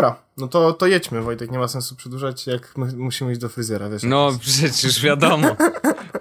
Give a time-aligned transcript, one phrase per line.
[0.00, 3.48] dobra, no to, to jedźmy, Wojtek, nie ma sensu przedłużać, jak my musimy iść do
[3.48, 4.02] fryzjera, wiesz.
[4.02, 5.56] No przecież wiadomo.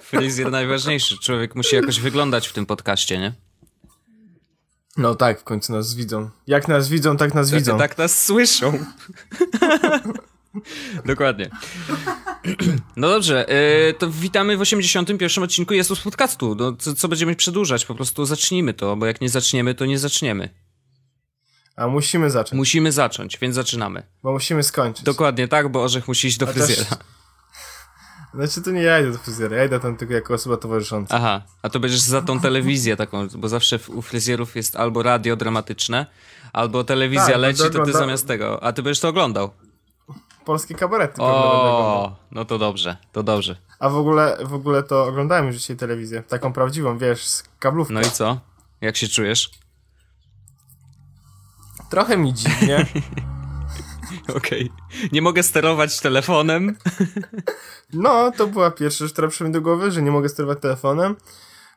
[0.02, 1.18] Fryzjer najważniejszy.
[1.18, 3.34] Człowiek musi jakoś wyglądać w tym podcaście, nie?
[4.98, 6.30] No tak, w końcu nas widzą.
[6.48, 7.78] Jak nas widzą, tak nas widzą.
[7.78, 8.86] Tak nas słyszą.
[11.06, 11.50] Dokładnie.
[12.96, 13.46] No dobrze,
[13.88, 15.44] yy, to witamy w 81.
[15.44, 16.56] odcinku Jest Podcastu.
[16.56, 17.86] No, co, co będziemy przedłużać?
[17.86, 20.50] Po prostu zacznijmy to, bo jak nie zaczniemy, to nie zaczniemy.
[21.78, 22.54] A musimy zacząć.
[22.58, 24.04] Musimy zacząć, więc zaczynamy.
[24.24, 25.04] Bo musimy skończyć.
[25.06, 26.84] Dokładnie tak, bo Orzech musi iść do A fryzjera.
[26.84, 26.98] też-
[28.34, 31.16] Znaczy to nie ja idę do fryzjera, ja idę tam tylko jako osoba towarzysząca.
[31.16, 35.36] Aha, a to będziesz za tą telewizję taką, bo zawsze u fryzjerów jest albo radio
[35.36, 36.06] dramatyczne,
[36.54, 38.64] albo telewizja Tak, leci, to ty ogląda- zamiast tego.
[38.64, 39.50] A ty będziesz to oglądał.
[40.46, 41.22] Polskie kabarety.
[41.22, 43.56] O, no to dobrze, to dobrze.
[43.80, 46.24] A w ogóle, w ogóle to oglądałem już dzisiaj telewizję.
[46.24, 47.94] Taką prawdziwą, wiesz, z kablówką.
[47.94, 48.40] No i co?
[48.82, 49.52] Jak się czujesz?
[51.90, 52.86] Trochę mi dziwnie.
[54.38, 54.72] Okej.
[55.12, 56.76] Nie mogę sterować telefonem.
[57.94, 61.16] No, to była pierwsza rzecz, która przyszła mi do głowy, że nie mogę sterować telefonem.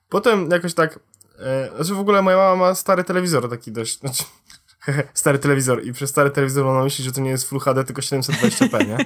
[0.09, 0.99] Potem jakoś tak,
[1.39, 4.25] e, znaczy w ogóle moja mama ma stary telewizor taki dość, znaczy,
[5.15, 8.03] stary telewizor i przez stary telewizor ona myśli, że to nie jest Full HD, tylko
[8.03, 8.97] 720p, nie?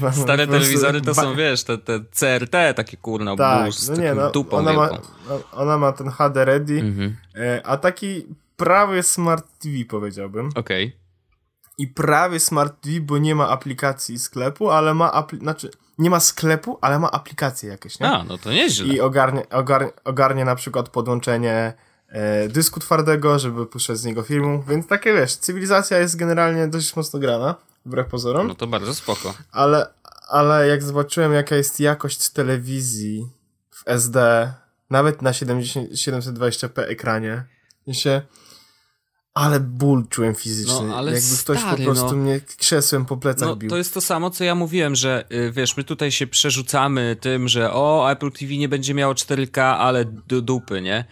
[0.00, 4.14] Mam Stare telewizory to są, wiesz, te, te CRT, takie kurna, Tak, bus, no nie,
[4.14, 5.06] no, ona ma, wielką.
[5.28, 7.16] no, ona ma ten HD ready, Mhm.
[7.36, 10.50] e, a taki prawie Smart TV powiedziałbym.
[10.54, 10.96] Okej.
[11.78, 16.20] I prawie Smart TV, bo nie ma aplikacji sklepu, ale ma, apli- znaczy nie ma
[16.20, 18.10] sklepu, ale ma aplikacje jakieś, nie?
[18.10, 18.94] A, no to nieźle.
[18.94, 21.72] I ogarnie, ogarnie, ogarnie na przykład podłączenie
[22.08, 26.96] e, dysku twardego, żeby puszczać z niego filmu, więc takie wiesz, cywilizacja jest generalnie dość
[26.96, 27.54] mocno grana,
[27.86, 29.34] wbrew pozorom, No to bardzo spoko.
[29.52, 29.86] ale,
[30.28, 33.28] ale jak zobaczyłem jaka jest jakość telewizji
[33.70, 34.52] w SD,
[34.90, 37.44] nawet na 70, 720p ekranie,
[37.92, 38.22] się
[39.34, 42.12] ale ból czułem fizyczny, No, ale jakby ktoś po stary, prostu no.
[42.12, 43.70] mnie krzesłem po plecach No bił.
[43.70, 47.48] to jest to samo, co ja mówiłem, że y, wiesz, my tutaj się przerzucamy tym,
[47.48, 51.04] że o, Apple TV nie będzie miało 4K, ale do dupy, nie?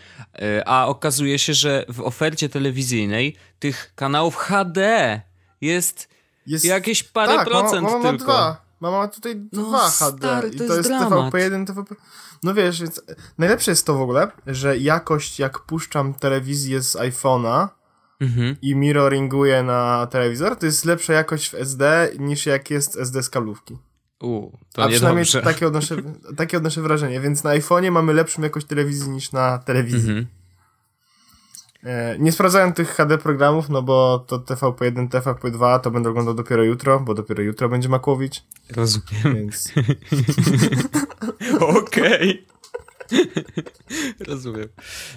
[0.42, 5.20] Y, A okazuje się, że w ofercie telewizyjnej tych kanałów HD
[5.60, 6.08] jest
[6.47, 8.26] Jest, jakieś parę tak, procent mama, mama tylko.
[8.32, 8.62] ma dwa.
[8.80, 10.18] Mama ma tutaj No, dwa HD.
[10.18, 11.32] stary, I to to jest jest dramat.
[11.34, 11.94] TVP1, TVP...
[12.42, 13.02] No wiesz, więc
[13.38, 17.68] najlepsze jest to w ogóle, że jakość jak puszczam telewizję z iPhone'a
[18.22, 18.56] Mhm.
[18.62, 23.31] i mirroringuję na telewizor, to jest lepsza jakość w SD niż jak jest SD z
[23.31, 23.78] kablówki.
[24.21, 25.43] U, to A przynajmniej niedobrze.
[25.43, 25.97] takie odnoszę,
[26.37, 30.10] takie odnoszę wrażenie, więc na iPhone'ie mamy lepszą jakość telewizji niż na telewizji.
[30.10, 30.27] Mhm.
[31.84, 36.62] E, nie sprawdzałem tych HD programów, no bo to TVP1, TVP2 to będę oglądał dopiero
[36.65, 39.34] jutro, bo dopiero jutro będzie Makłowicz, Rozumiem.
[39.34, 39.72] więc...
[41.78, 42.47] Okej.
[44.28, 44.69] Rozumiem.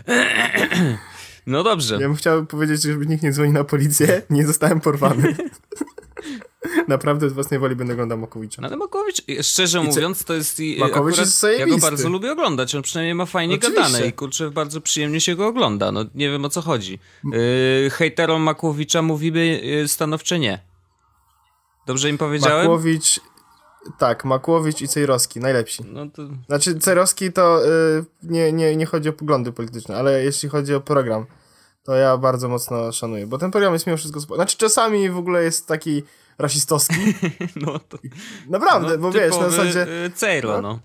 [1.47, 1.95] No dobrze.
[1.95, 4.22] Ja bym chciał powiedzieć, żeby nikt nie dzwoni na policję.
[4.29, 5.35] Nie zostałem porwany.
[6.88, 8.61] Naprawdę z własnej woli będę oglądał Makowicza.
[8.66, 11.81] Ale Makowicz, szczerze I co- mówiąc, to jest i Makowicz jest Ja go zajebisty.
[11.81, 13.81] bardzo lubię oglądać, on przynajmniej ma fajnie Oczywiście.
[13.83, 15.91] gadane i kurczę, bardzo przyjemnie się go ogląda.
[15.91, 17.00] No nie wiem o co chodzi.
[17.23, 20.59] Yy, hejterom Makłowicza mówimy yy, stanowcze nie.
[21.88, 22.57] Dobrze im powiedziałem?
[22.67, 23.19] Makłowicz...
[23.97, 25.84] Tak, Makłowicz i Cejrowski, najlepsi.
[25.85, 26.22] No to...
[26.47, 30.81] Znaczy, Cejrowski to y, nie, nie, nie chodzi o poglądy polityczne, ale jeśli chodzi o
[30.81, 31.25] program,
[31.84, 34.19] to ja bardzo mocno szanuję, bo ten program jest mimo wszystko...
[34.19, 36.03] Znaczy, czasami w ogóle jest taki
[36.38, 36.95] rasistowski.
[37.56, 37.97] No to...
[38.50, 39.79] Naprawdę, no, bo wiesz, na zasadzie...
[39.79, 40.79] yy, Cejro, no.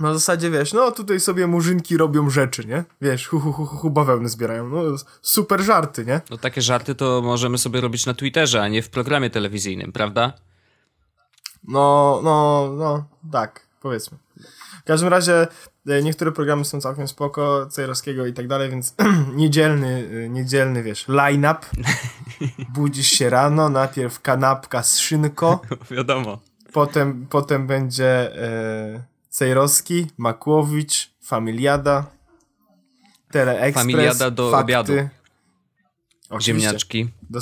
[0.00, 2.84] Na zasadzie, wiesz, no tutaj sobie murzynki robią rzeczy, nie?
[3.00, 4.68] Wiesz, hu, hu, hu, hu bawełny zbierają.
[4.68, 4.82] No,
[5.22, 6.20] super żarty, nie?
[6.30, 10.32] No takie żarty to możemy sobie robić na Twitterze, a nie w programie telewizyjnym, prawda?
[11.68, 14.18] No, no, no, tak, powiedzmy.
[14.80, 15.46] W każdym razie
[15.86, 18.94] e, niektóre programy są całkiem spoko, Cejrowskiego i tak dalej, więc
[19.34, 21.58] niedzielny, e, niedzielny, wiesz, line-up.
[22.74, 25.60] Budzisz się rano, najpierw kanapka z szynko,
[25.90, 26.38] Wiadomo.
[26.72, 32.04] potem, potem będzie e, Cejrowski, Makłowicz, Familiada,
[33.30, 34.64] Teleexpress, Familiada do fakty.
[34.64, 34.92] obiadu.
[36.30, 36.62] Oczywiście.
[36.68, 37.08] Ziemniaczki.
[37.30, 37.40] Do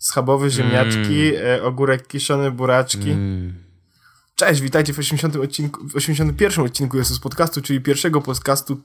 [0.00, 3.10] schabowy, ziemniaczki, e, ogórek kiszony, buraczki.
[3.10, 3.54] Mm.
[4.34, 8.80] Cześć, witajcie w 80 odcinku, w 81 odcinku Jesus Podcastu, czyli pierwszego podcastu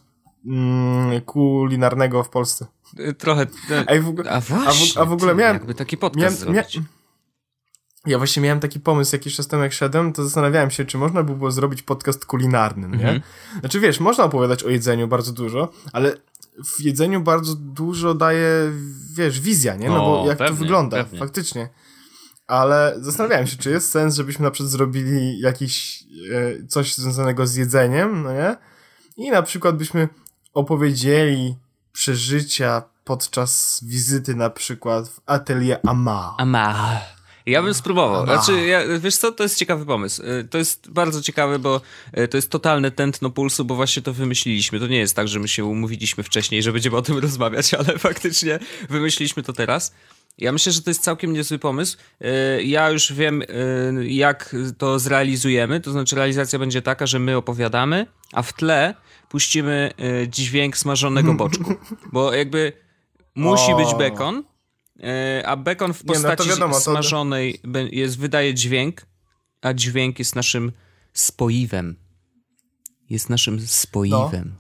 [0.46, 2.66] mm, kulinarnego w Polsce.
[3.00, 3.46] Y, Trochę...
[3.88, 6.64] Ej, w ogóle, A właśnie, a w ogóle ty, miałem- Jakby taki podcast miałem, mia,
[8.06, 11.24] ja właśnie miałem taki pomysł jakiś czas temu jak szedłem, to zastanawiałem się, czy można
[11.24, 12.94] by było zrobić podcast kulinarny, nie?
[12.94, 13.22] Mhm.
[13.60, 16.18] Znaczy wiesz, można opowiadać o jedzeniu bardzo dużo, ale
[16.66, 18.72] w jedzeniu bardzo dużo daje,
[19.16, 19.88] wiesz, wizja, nie?
[19.88, 21.20] No, No, bo jak to pewnie, wygląda, pewnie.
[21.20, 21.70] faktycznie.
[22.48, 26.04] Ale zastanawiałem się, czy jest sens, żebyśmy na przykład zrobili jakiś
[26.64, 28.56] e, coś związanego z jedzeniem, no nie?
[29.18, 30.10] I na przykład byśmy
[30.54, 31.56] opowiedzieli
[31.92, 36.36] przeżycia podczas wizyty na przykład w atelier Ama.
[36.38, 37.02] Ama.
[37.46, 38.24] Ja bym spróbował.
[38.24, 38.44] Ama.
[38.44, 40.24] Znaczy, ja, wiesz co, to jest ciekawy pomysł.
[40.24, 41.82] Y, To jest bardzo ciekawy, bo
[42.18, 44.80] y, to jest totalne tętno pulsu, bo właśnie to wymyśliliśmy.
[44.80, 47.98] To nie jest tak, że my się umówiliśmy wcześniej, że będziemy o tym rozmawiać, ale
[47.98, 48.60] faktycznie
[48.90, 49.94] wymyśliliśmy to teraz.
[50.38, 51.98] Ja myślę, że to jest całkiem niezły pomysł.
[52.60, 53.44] Y, Ja już wiem,
[54.08, 55.82] jak to zrealizujemy.
[55.82, 58.94] To znaczy, realizacja będzie taka, że my opowiadamy, a w tle
[59.30, 59.92] puścimy
[60.28, 61.76] dźwięk smażonego boczku.
[62.14, 62.74] Bo jakby
[63.36, 64.44] musi być bekon,
[65.46, 69.02] a bekon w no to postaci wiadomo, to- smażonej be- jest, wydaje dźwięk,
[69.62, 70.72] a dźwięk jest naszym
[71.14, 71.96] spoiwem.
[73.10, 74.56] Jest naszym spoiwem.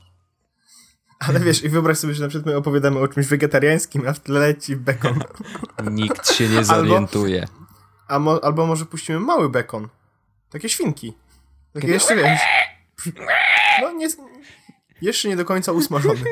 [1.19, 4.19] Ale wiesz, i wyobraź sobie, że na przykład my opowiadamy o czymś wegetariańskim, a w
[4.19, 5.19] tle leci bekon.
[5.91, 7.47] Nikt się nie zorientuje.
[8.07, 9.87] A mo- albo może puścimy mały bekon.
[10.49, 11.13] Takie świnki.
[11.73, 12.39] Takie jeszcze wiesz.
[13.81, 14.07] No nie,
[15.01, 16.23] jeszcze nie do końca usmażony.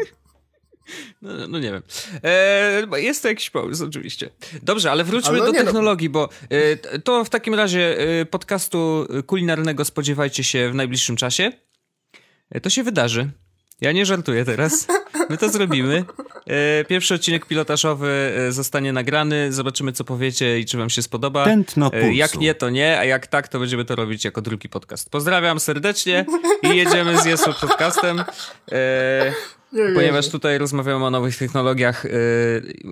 [1.21, 1.81] No, no nie wiem.
[2.23, 4.29] E, jest to jakiś pomysł, oczywiście.
[4.61, 5.63] Dobrze, ale wróćmy Ale no do no.
[5.63, 11.51] technologii, bo e, to w takim razie e, podcastu kulinarnego spodziewajcie się w najbliższym czasie.
[12.51, 13.29] E, to się wydarzy.
[13.81, 14.87] Ja nie żartuję teraz.
[15.29, 16.05] My to zrobimy.
[16.47, 19.53] E, pierwszy odcinek pilotażowy e, zostanie nagrany.
[19.53, 21.45] Zobaczymy, co powiecie i czy wam się spodoba.
[21.45, 22.11] Tętno pulsu.
[22.11, 25.09] Jak nie, to nie, a jak tak, to będziemy to robić jako drugi podcast.
[25.09, 26.25] Pozdrawiam serdecznie
[26.63, 28.23] i jedziemy z Jesu podcastem.
[28.71, 29.33] E,
[29.95, 32.11] Ponieważ tutaj rozmawiamy o nowych technologiach, yy,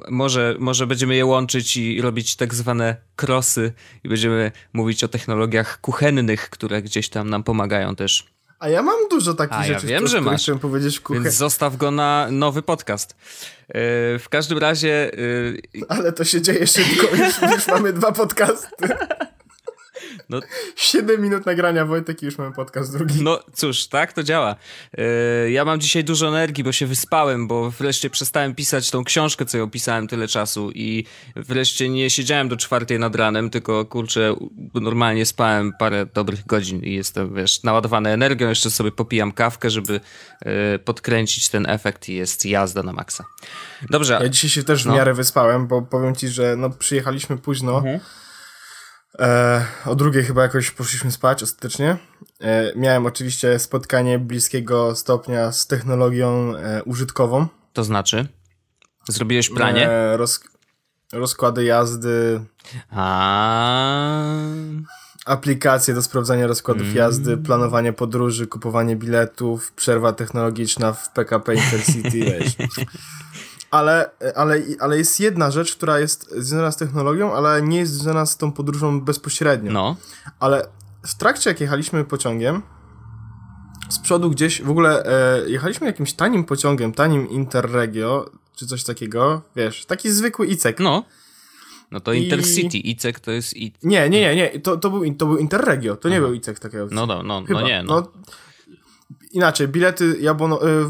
[0.09, 3.73] może, może będziemy je łączyć i robić tak zwane krosy
[4.03, 8.27] i będziemy mówić o technologiach kuchennych, które gdzieś tam nam pomagają też.
[8.59, 10.41] A ja mam dużo takich A, ja rzeczy, wiem, o że masz.
[10.41, 13.15] chciałem powiedzieć w kuchni, Więc zostaw go na nowy podcast.
[13.67, 13.73] Yy,
[14.19, 15.11] w każdym razie,
[15.73, 17.15] yy, ale to się dzieje szybko.
[17.15, 18.87] Już, już mamy dwa podcasty.
[20.31, 20.39] No,
[20.75, 23.23] 7 minut nagrania, Wojtek, i już mamy podcast drugi.
[23.23, 24.55] no cóż, tak to działa.
[24.97, 29.45] Yy, ja mam dzisiaj dużo energii, bo się wyspałem, bo wreszcie przestałem pisać tą książkę,
[29.45, 31.03] co ją pisałem tyle czasu i
[31.35, 34.35] wreszcie nie siedziałem do czwartej nad ranem, tylko kurczę,
[34.73, 39.93] normalnie spałem parę dobrych godzin i jestem, wiesz, naładowany energią, jeszcze sobie popijam kawkę, żeby
[40.45, 43.25] yy, podkręcić ten efekt i jest jazda na maksa.
[43.89, 44.95] Dobrze, Ja dzisiaj się też w No.
[44.95, 47.77] miarę wyspałem, bo powiem ci, że no przyjechaliśmy późno.
[47.77, 47.99] Mhm.
[49.19, 51.97] E, o drugiej chyba jakoś poszliśmy spać ostatecznie.
[52.41, 57.47] E, miałem oczywiście spotkanie bliskiego stopnia z technologią e, użytkową.
[57.73, 58.27] to znaczy?
[59.09, 59.89] Zrobiłeś pranie?
[59.89, 60.39] E, roz,
[61.13, 62.41] rozkłady jazdy,
[62.91, 64.25] A.
[65.25, 66.95] aplikacje do sprawdzania rozkładów Mm.
[66.95, 72.09] jazdy, planowanie podróży, kupowanie biletów, przerwa technologiczna w PKP Intercity,
[72.39, 72.55] wiesz.
[73.71, 78.25] Ale, ale, ale jest jedna rzecz, która jest związana z technologią, ale nie jest związana
[78.25, 79.71] z tą podróżą bezpośrednio.
[79.71, 79.95] No.
[80.39, 80.67] Ale
[81.05, 82.61] w trakcie, jak jechaliśmy pociągiem,
[83.89, 89.41] z przodu gdzieś, w ogóle e, jechaliśmy jakimś tanim pociągiem, tanim Interregio, czy coś takiego,
[89.55, 90.79] wiesz, taki zwykły ICEK.
[90.79, 91.03] No.
[91.91, 93.73] No to I- Intercity, ICEK to jest i...
[93.83, 96.87] Nie, nie, nie, nie, to, to, był, to był Interregio, to nie był ICEK takiego.
[96.91, 97.61] No, no, no, Chyba.
[97.61, 98.07] no nie, no.
[99.33, 100.85] Inaczej, bilety Jabłono, y,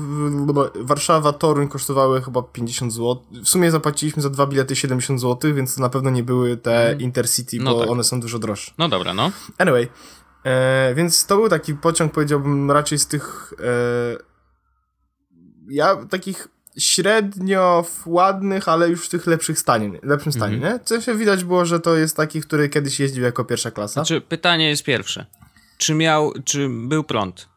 [0.76, 3.24] Warszawa, Toruń kosztowały chyba 50 zł.
[3.44, 6.96] W sumie zapłaciliśmy za dwa bilety 70 zł, więc to na pewno nie były te
[7.00, 7.90] Intercity, No bo tak.
[7.90, 8.72] one są dużo droższe.
[8.78, 9.32] No dobra, no.
[9.58, 9.88] Anyway,
[10.44, 14.18] e, więc to był taki pociąg, powiedziałbym, raczej z tych e,
[15.70, 20.74] ja takich średnio ładnych, ale już w tych lepszych stanie, lepszym stanie, Mhm.
[20.74, 20.80] nie?
[20.86, 23.94] Co się widać było, że to jest taki, który kiedyś jeździł jako pierwsza klasa.
[23.94, 25.26] Znaczy, pytanie jest pierwsze.
[25.78, 27.50] Czy miał, czy był prąd?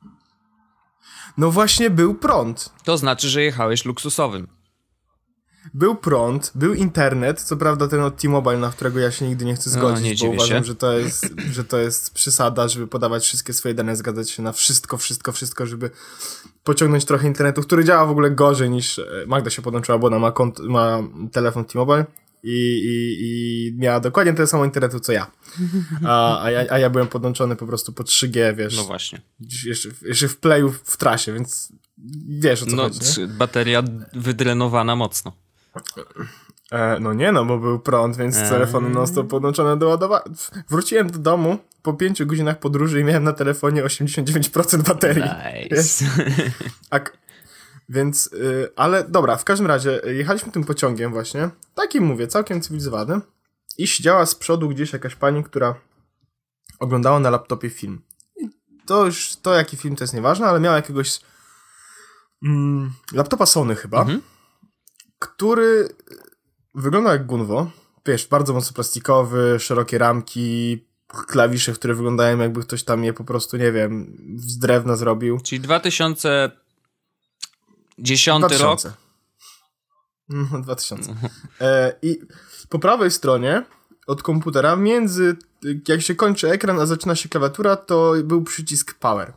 [1.39, 2.73] No właśnie był prąd.
[2.85, 4.49] To znaczy, że jechałeś luksusowym.
[5.75, 9.55] Był prąd, był internet, co prawda ten od T-Mobile, na którego ja się nigdy nie
[9.55, 10.65] chcę zgodzić, No, nie bo uważam, się.
[10.65, 14.53] że to, jest, że to jest przesada, żeby podawać wszystkie swoje dane, zgadzać się na
[14.53, 15.91] wszystko, wszystko, wszystko, żeby
[16.65, 20.19] pociągnąć trochę internetu, który działa w ogóle gorzej niż e, Magda się podłączyła, bo ona
[20.19, 20.99] ma, kont, ma
[21.33, 22.05] telefon T-Mobile
[22.45, 22.51] i,
[22.85, 25.31] i, i miała dokładnie tyle samo internetu, co ja.
[26.05, 26.65] A, a, ja.
[26.71, 29.21] a ja byłem podłączony po prostu po 3G, wiesz, No właśnie.
[29.65, 31.73] jeszcze, jeszcze w playu w trasie, więc
[32.29, 33.83] wiesz o co No, chodzi, c- bateria
[34.13, 35.33] wydrenowana mocno.
[36.73, 38.49] E, no nie no, bo był prąd, więc Eee.
[38.49, 40.25] telefon non stop podłączony do ładowania.
[40.71, 45.23] Wróciłem do domu po pięciu godzinach podróży i miałem na telefonie 89% baterii.
[45.71, 46.05] Nice.
[46.91, 47.01] A,
[47.89, 52.61] więc, y, ale dobra, w każdym razie y, jechaliśmy tym pociągiem właśnie, takim mówię, całkiem
[52.61, 53.21] cywilizowany
[53.79, 55.75] i siedziała z przodu gdzieś jakaś pani, która
[56.79, 58.03] oglądała na laptopie film.
[58.37, 58.49] I
[58.87, 61.21] to już, to jaki film to jest nieważne, ale miała jakiegoś
[62.45, 64.21] mm, laptopa Sony chyba, Mhm.
[65.19, 65.89] który
[66.75, 67.71] wygląda jak Gunwo,
[68.07, 70.85] wiesz, bardzo mocno plastikowy, szerokie ramki,
[71.27, 75.41] klawisze, które wyglądają jakby ktoś tam je po prostu, nie wiem, z drewna zrobił.
[75.41, 75.61] Czyli
[77.99, 78.51] 2010 rok.
[78.51, 78.93] 2000.
[80.29, 81.15] No, 2000.
[81.61, 82.21] E, I
[82.69, 83.65] po prawej stronie
[84.07, 85.37] od komputera, między
[85.89, 89.33] jak się kończy ekran, a zaczyna się klawiatura, to był przycisk power.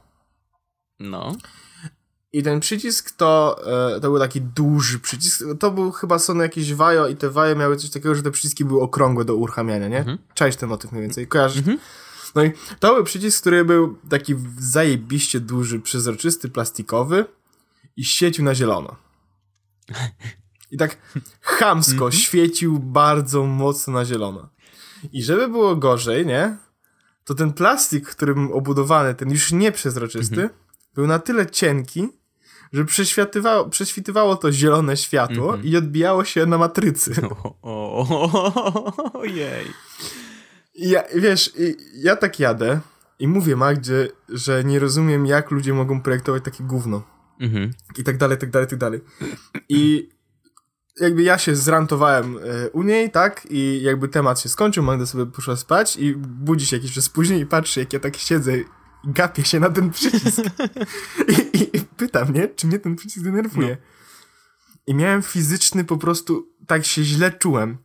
[1.00, 1.36] No.
[2.34, 3.60] I ten przycisk to,
[3.96, 5.44] e, to był taki duży przycisk.
[5.60, 8.66] To był chyba Sony jakieś Vajo i te Vajo miały coś takiego, że te przyciski
[8.66, 9.98] były okrągłe do uruchamiania, nie?
[9.98, 10.18] Mhm.
[10.34, 11.58] Czaisz ten motyw mniej więcej, kojarzysz?
[11.58, 11.80] Mhm.
[12.36, 17.26] No i to był przycisk, który był taki zajebiście duży, przezroczysty, plastikowy
[17.98, 18.96] i świecił na zielono.
[20.72, 20.98] I tak
[21.42, 22.12] chamsko mhm.
[22.12, 24.50] świecił bardzo mocno na zielono.
[25.12, 26.58] I żeby było gorzej, nie?
[27.24, 30.50] To ten plastik, którym obudowany, ten już nieprzezroczysty, mhm.
[30.94, 32.10] był na tyle cienki,
[32.74, 35.66] że prześwitywało, prześwitywało to zielone światło mm -hmm.
[35.66, 37.12] i odbijało się na matrycy.
[39.14, 39.66] Ojej.
[40.76, 41.54] Ja, wiesz,
[41.94, 42.80] ja tak jadę
[43.20, 47.17] i mówię Magdzie, że nie rozumiem, jak ludzie mogą projektować takie gówno.
[47.40, 47.70] -hmm.
[47.98, 49.02] I tak dalej, tak dalej, tak dalej.
[49.70, 50.10] I
[51.00, 55.26] jakby ja się zrantowałem e, u niej, tak, i jakby temat się skończył, Magda sobie
[55.26, 58.52] poszła spać i budzi się jakiś czas później i patrzy, jak ja tak siedzę
[59.04, 60.42] gapię się na ten przycisk.
[61.54, 63.70] I, i, i pyta mnie, czy mnie ten przycisk denerwuje.
[63.70, 63.98] No.
[64.88, 67.78] I miałem fizyczny po prostu, tak się źle czułem,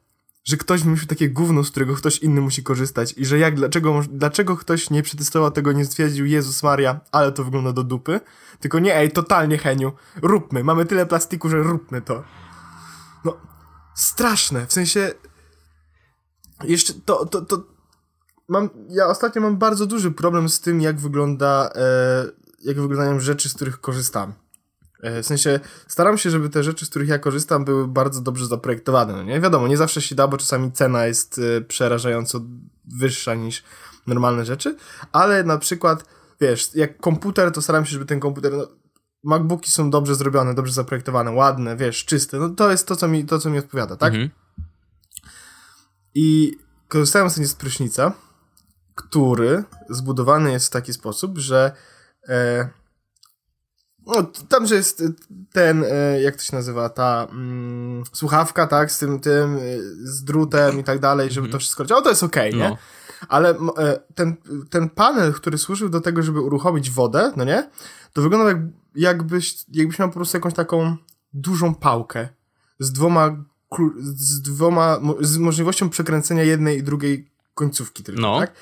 [0.44, 4.02] że ktoś wymyślił takie gówno, z którego ktoś inny musi korzystać i że jak, dlaczego,
[4.10, 8.20] dlaczego ktoś nie przetestował tego, nie stwierdził, Jezus Maria, ale to wygląda do dupy,
[8.60, 12.24] tylko nie, ej, totalnie Heniu, róbmy, mamy tyle plastiku, że róbmy to.
[13.24, 13.36] No,
[13.94, 15.12] straszne, w sensie,
[16.64, 17.64] jeszcze to, to, to,
[18.48, 22.24] mam, ja ostatnio mam bardzo duży problem z tym, jak wygląda, e,
[22.62, 24.32] jak wyglądają rzeczy, z których korzystam.
[25.02, 28.46] E, w sensie, staram się, żeby te rzeczy, z których ja korzystam, były bardzo dobrze
[28.46, 29.40] zaprojektowane, no nie?
[29.40, 32.40] Wiadomo, nie zawsze się da, bo czasami cena jest e, przerażająco
[32.84, 33.62] wyższa niż
[34.06, 34.76] normalne rzeczy,
[35.12, 36.04] ale na przykład,
[36.40, 38.68] wiesz, jak komputer, to staram się, żeby ten komputer, no,
[39.24, 43.24] MacBooki są dobrze zrobione, dobrze zaprojektowane, ładne, wiesz, czyste, no to jest to, co mi,
[43.24, 44.14] to, co mi odpowiada, tak?
[44.14, 44.30] Mhm.
[46.14, 48.12] I korzystałem z z prysznica,
[48.94, 51.72] który zbudowany jest w taki sposób, że
[52.28, 52.68] e,
[54.06, 55.02] no, tam, że jest
[55.52, 59.60] ten, e, jak to się nazywa, ta mm, słuchawka, tak, z tym, tym, e,
[60.02, 61.60] z drutem i tak dalej, żeby to mhm.
[61.60, 62.68] wszystko działało, to jest okej, okay, nie?
[62.68, 62.76] No.
[63.28, 63.54] Ale
[64.14, 64.36] ten,
[64.70, 67.70] ten panel, który służył do tego, żeby uruchomić wodę, no nie?
[68.12, 68.58] To wyglądał jak,
[68.94, 70.96] jakbyś, jakbyś miał po prostu jakąś taką
[71.32, 72.28] dużą pałkę
[72.78, 73.44] z dwoma,
[74.00, 78.40] z dwoma, z możliwością przekręcenia jednej i drugiej końcówki tylko, no.
[78.40, 78.52] tak?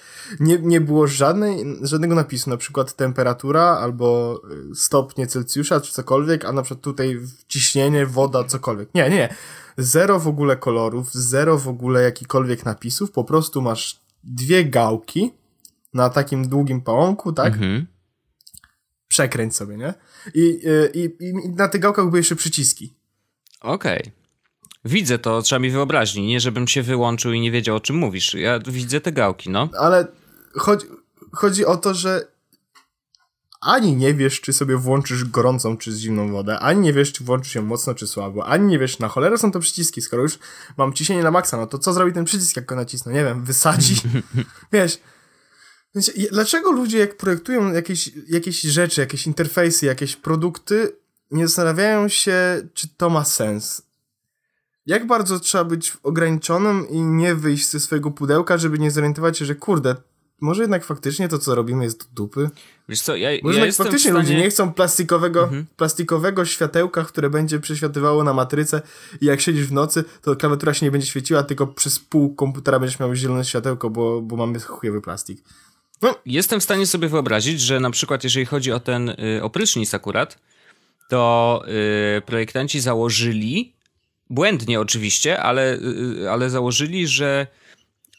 [0.41, 4.41] Nie, nie było żadnej, żadnego napisu, na przykład temperatura albo
[4.73, 8.95] y, stopnie Celsjusza czy cokolwiek, a na przykład tutaj ciśnienie, woda, cokolwiek.
[8.95, 9.35] Nie, nie.
[9.79, 15.33] Zero w ogóle kolorów, zero w ogóle jakikolwiek napisów, po prostu masz dwie gałki
[15.95, 17.53] na takim długim pałąku, tak?
[17.53, 17.87] Mhm.
[19.09, 19.95] Przekręć sobie, nie?
[20.35, 22.95] I, y, i, i na tych gałkach były jeszcze przyciski.
[23.61, 24.01] Okej.
[24.01, 24.20] Okay.
[24.85, 28.35] Widzę to, trzeba mi wyobraźni, nie żebym się wyłączył i nie wiedział o czym mówisz.
[28.35, 29.69] Ja widzę te gałki, no.
[29.79, 30.07] Ale
[30.55, 30.87] chodzi,
[31.33, 32.27] chodzi o to, że
[33.61, 37.55] ani nie wiesz, czy sobie włączysz gorącą czy zimną wodę, ani nie wiesz, czy włączysz
[37.55, 40.03] ją mocno czy słabo, ani nie wiesz, na cholerę są to przyciski.
[40.03, 40.39] Skoro już
[40.77, 43.13] mam ciśnienie na maksa, no to co zrobi ten przycisk, jak go nacisnę?
[43.13, 43.95] Nie wiem, wysadzi.
[44.73, 44.99] wiesz,
[46.31, 50.97] dlaczego ludzie, jak projektują jakieś, jakieś rzeczy, jakieś interfejsy, jakieś produkty,
[51.31, 53.90] nie zastanawiają się, czy to ma sens?
[54.91, 59.45] Jak bardzo trzeba być ograniczonym i nie wyjść ze swojego pudełka, żeby nie zorientować się,
[59.45, 59.97] że kurde,
[60.41, 62.51] może jednak faktycznie to, co robimy jest do dupy?
[62.89, 64.25] Wiesz co, ja, może ja jednak faktycznie stanie...
[64.25, 65.67] ludzie nie chcą plastikowego, mhm.
[65.77, 68.83] plastikowego światełka, które będzie przeświatywało na matrycę
[69.21, 72.79] i jak siedzisz w nocy, to klawiatura się nie będzie świeciła, tylko przez pół komputera
[72.79, 75.45] będziesz miał zielone światełko, bo, bo mamy chujowy plastik.
[76.03, 76.15] No.
[76.27, 80.39] Jestem w stanie sobie wyobrazić, że na przykład jeżeli chodzi o ten y, oprysznic akurat,
[81.09, 81.63] to
[82.19, 83.80] y, projektanci założyli
[84.31, 85.79] błędnie oczywiście, ale,
[86.23, 87.47] y, ale założyli, że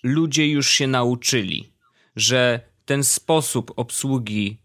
[0.03, 1.71] ludzie już się nauczyli,
[2.15, 4.57] że ten sposób obsługi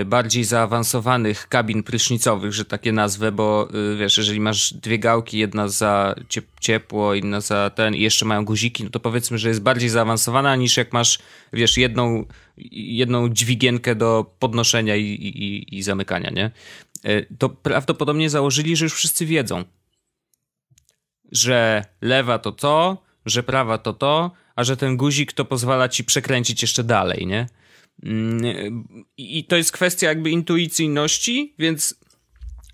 [0.00, 5.38] y, bardziej zaawansowanych kabin prysznicowych, że takie nazwę, bo y, wiesz, jeżeli masz dwie gałki,
[5.38, 6.14] jedna za
[6.60, 10.56] ciepło, inna za ten i jeszcze mają guziki, no to powiedzmy, że jest bardziej zaawansowana
[10.56, 11.18] niż jak masz,
[11.52, 12.24] wiesz, jedną,
[12.72, 16.50] jedną dźwigienkę do podnoszenia i, i, i zamykania, nie?
[17.38, 19.64] To prawdopodobnie założyli, że już wszyscy wiedzą,
[21.32, 26.04] że lewa to to, że prawa to to, a że ten guzik to pozwala ci
[26.04, 27.46] przekręcić jeszcze dalej, nie?
[28.02, 28.84] Mm,
[29.16, 31.94] I to jest kwestia jakby intuicyjności, więc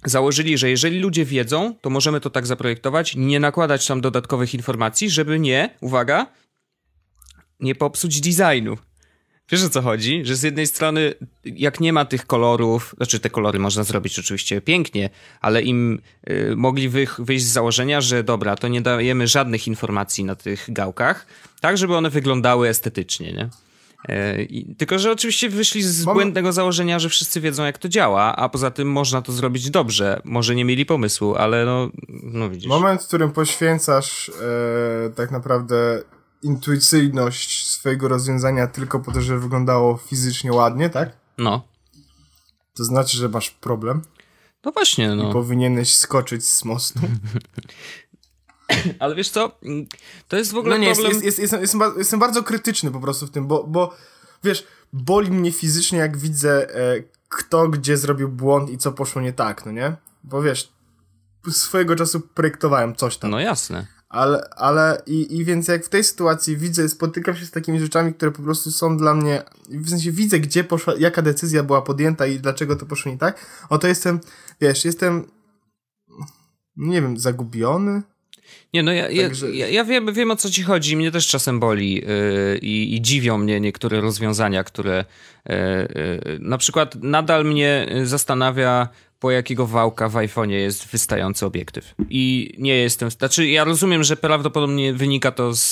[0.04, 5.10] założyli, że jeżeli ludzie wiedzą, to możemy to tak zaprojektować, nie nakładać tam dodatkowych informacji,
[5.10, 6.26] żeby nie, uwaga,
[7.60, 8.76] nie popsuć designu.
[9.52, 10.24] Wiesz o co chodzi?
[10.24, 14.60] Że z jednej strony, jak nie ma tych kolorów, znaczy te kolory można zrobić oczywiście
[14.60, 19.66] pięknie, ale im y, mogli wy, wyjść z założenia, że dobra, to nie dajemy żadnych
[19.66, 21.26] informacji na tych gałkach,
[21.60, 23.48] tak żeby one wyglądały estetycznie, nie?
[24.08, 24.36] E,
[24.78, 26.14] tylko, że oczywiście wyszli z Mam...
[26.14, 30.20] błędnego założenia, że wszyscy wiedzą, jak to działa, a poza tym można to zrobić dobrze.
[30.24, 32.68] Może nie mieli pomysłu, ale no, no widzisz.
[32.68, 36.02] Moment, w którym poświęcasz e, tak naprawdę
[36.42, 41.12] intuicyjność swojego rozwiązania tylko po to, żeby wyglądało fizycznie ładnie, tak?
[41.38, 41.62] No.
[42.74, 44.02] To znaczy, że masz problem.
[44.64, 45.30] No właśnie, no.
[45.30, 47.00] I powinieneś skoczyć z mostu.
[48.98, 49.58] Ale wiesz co?
[50.28, 51.12] To jest w ogóle no nie, problem...
[51.12, 53.94] Jest, jest, jest, jestem, jestem bardzo krytyczny po prostu w tym, bo, bo
[54.44, 59.32] wiesz, boli mnie fizycznie, jak widzę e, kto gdzie zrobił błąd i co poszło nie
[59.32, 59.96] tak, no nie?
[60.24, 60.72] Bo wiesz,
[61.50, 63.30] swojego czasu projektowałem coś tam.
[63.30, 63.86] No jasne.
[64.12, 68.14] Ale, ale i, i więc jak w tej sytuacji widzę, spotykam się z takimi rzeczami,
[68.14, 72.26] które po prostu są dla mnie, w sensie widzę, gdzie poszła, jaka decyzja była podjęta
[72.26, 74.20] i dlaczego to poszło nie tak, o to jestem,
[74.60, 75.24] wiesz, jestem,
[76.76, 78.02] nie wiem, zagubiony?
[78.74, 79.50] Nie, no ja, Także...
[79.50, 80.96] ja, ja, wiem, wiem o co ci chodzi.
[80.96, 85.04] Mnie też czasem boli yy, i, i dziwią mnie niektóre rozwiązania, które
[85.48, 85.54] yy,
[86.24, 88.88] yy, na przykład nadal mnie zastanawia
[89.22, 91.94] po jakiego wałka w iPhone'ie jest wystający obiektyw.
[92.10, 93.10] I nie jestem.
[93.10, 95.70] Znaczy, ja rozumiem, że prawdopodobnie wynika to z,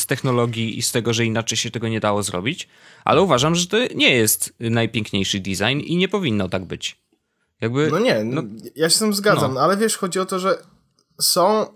[0.00, 2.68] z technologii i z tego, że inaczej się tego nie dało zrobić,
[3.04, 7.00] ale uważam, że to nie jest najpiękniejszy design i nie powinno tak być.
[7.60, 8.42] Jakby, no nie, no,
[8.76, 9.60] ja się z tym zgadzam, no.
[9.60, 10.58] ale wiesz, chodzi o to, że
[11.20, 11.66] są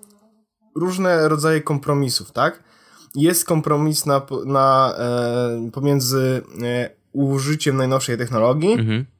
[0.77, 2.63] różne rodzaje kompromisów, tak?
[3.15, 9.14] Jest kompromis na, na, e, pomiędzy e, użyciem najnowszej technologii mhm.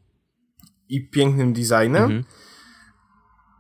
[0.89, 2.25] I pięknym designem, mhm.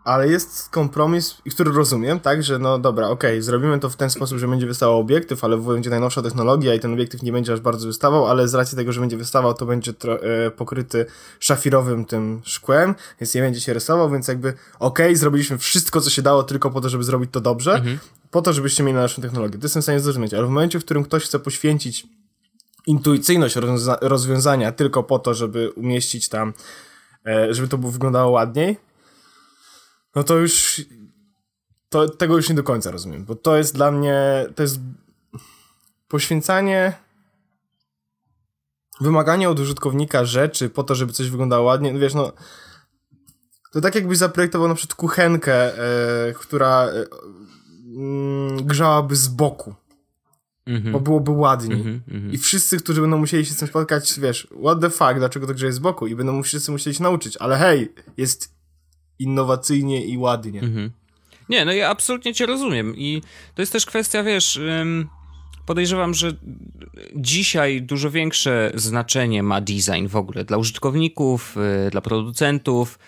[0.04, 4.10] ale jest kompromis, który rozumiem, tak, że no dobra, okej, okay, zrobimy to w ten
[4.10, 7.60] sposób, że będzie wystawał obiektyw, ale będzie najnowsza technologia i ten obiektyw nie będzie aż
[7.60, 11.06] bardzo wystawał, ale z racji tego, że będzie wystawał, to będzie e, pokryty
[11.40, 16.10] szafirowym tym szkłem, więc nie będzie się rysował, więc jakby okej, okay, zrobiliśmy wszystko, co
[16.10, 17.98] się dało tylko po to, żeby zrobić to dobrze, mhm.
[18.30, 19.58] po to, żebyście mieli naszą technologię.
[19.58, 22.06] To jestem w stanie zrozumieć, ale w momencie, w którym ktoś chce poświęcić
[22.86, 26.52] intuicyjność rozwiąza rozwiązania tylko po to, żeby umieścić tam,
[27.50, 28.76] żeby to wyglądało ładniej,
[30.14, 30.82] no to już
[31.88, 34.80] to, tego już nie do końca rozumiem, bo to jest dla mnie, to jest
[36.08, 36.92] poświęcanie
[39.00, 42.32] wymaganie od użytkownika rzeczy po to, żeby coś wyglądało ładnie, no wiesz, no
[43.72, 47.04] to tak jakbyś zaprojektował na przykład kuchenkę, e, która e,
[47.96, 49.74] mm, grzałaby z boku.
[50.66, 50.92] Mm -hmm.
[50.92, 51.80] Bo byłoby ładniej.
[51.80, 55.14] Mm -hmm, I wszyscy, którzy będą musieli się z tym spotkać, wiesz, what the fuck,
[55.16, 56.06] dlaczego to grzeje z boku?
[56.06, 57.36] I będą wszyscy musieli się nauczyć.
[57.36, 58.54] Ale hej, jest
[59.18, 60.60] innowacyjnie i ładnie.
[60.60, 60.90] Mhm.
[61.48, 63.22] Nie, no ja absolutnie cię rozumiem i
[63.54, 64.60] to jest też kwestia, wiesz,
[65.66, 66.32] podejrzewam, że
[67.16, 72.98] dzisiaj dużo większe znaczenie ma design w ogóle dla użytkowników, y, dla producentów.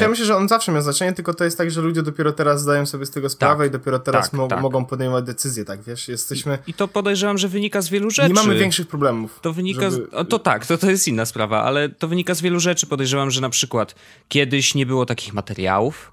[0.00, 2.62] Ja myślę, że on zawsze miał znaczenie, tylko to jest tak, że ludzie dopiero teraz
[2.62, 4.62] zdają sobie z tego sprawę tak, i dopiero teraz tak, mo tak.
[4.62, 6.58] mogą podejmować decyzje, tak, wiesz, jesteśmy...
[6.66, 8.28] I to podejrzewam, że wynika z wielu rzeczy.
[8.28, 9.40] Nie mamy większych problemów.
[9.42, 10.08] To wynika, żeby...
[10.24, 10.28] z...
[10.28, 12.86] to tak, to, to jest inna sprawa, ale to wynika z wielu rzeczy.
[12.86, 13.94] Podejrzewam, że na przykład
[14.28, 16.12] kiedyś nie było takich materiałów,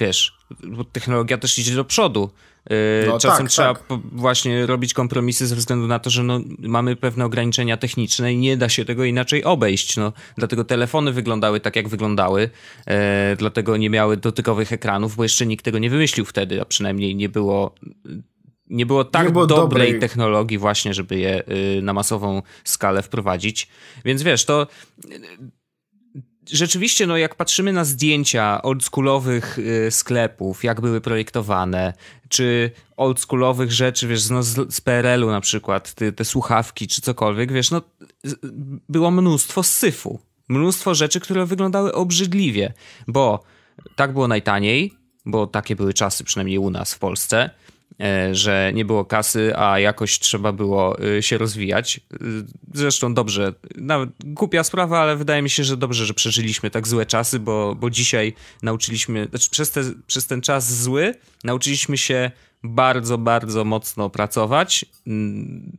[0.00, 2.30] wiesz, bo technologia też idzie do przodu.
[2.70, 3.98] Yy, no, Czasem tak, trzeba tak.
[4.12, 8.56] właśnie robić kompromisy ze względu na to, że no, mamy pewne ograniczenia techniczne i nie
[8.56, 9.96] da się tego inaczej obejść.
[9.96, 10.12] No.
[10.36, 12.40] Dlatego telefony wyglądały tak, jak wyglądały,
[12.86, 12.94] yy,
[13.36, 17.28] dlatego nie miały dotykowych ekranów, bo jeszcze nikt tego nie wymyślił wtedy, a przynajmniej nie
[17.28, 17.74] było
[18.70, 21.42] nie było tak nie było dobrej, dobrej technologii właśnie, żeby je
[21.74, 23.68] yy, na masową skalę wprowadzić.
[24.04, 24.66] Więc wiesz, to
[26.50, 31.92] rzeczywiście, no jak patrzymy na zdjęcia oldschoolowych y, sklepów, jak były projektowane,
[32.28, 37.52] czy oldschoolowych rzeczy, wiesz, no z, z PRL-u na przykład, te, te słuchawki, czy cokolwiek,
[37.52, 37.82] wiesz, no
[38.88, 40.20] było mnóstwo syfu.
[40.48, 42.72] Mnóstwo rzeczy, które wyglądały obrzydliwie,
[43.08, 43.42] bo
[43.96, 44.94] tak było najtaniej,
[45.26, 47.50] bo takie były czasy, przynajmniej u nas w Polsce.
[48.02, 52.00] E, że nie było kasy, a jakoś trzeba było e, się rozwijać.
[52.12, 52.16] E,
[52.74, 57.06] zresztą dobrze, nawet głupia sprawa, ale wydaje mi się, że dobrze, że przeżyliśmy tak złe
[57.06, 62.30] czasy, bo, bo dzisiaj nauczyliśmy, znaczy przez, te, przez ten czas zły nauczyliśmy się
[62.62, 65.72] bardzo, bardzo mocno pracować mm,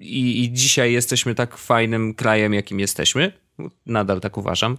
[0.00, 3.32] i, i dzisiaj jesteśmy tak fajnym krajem, jakim jesteśmy.
[3.86, 4.76] Nadal tak uważam.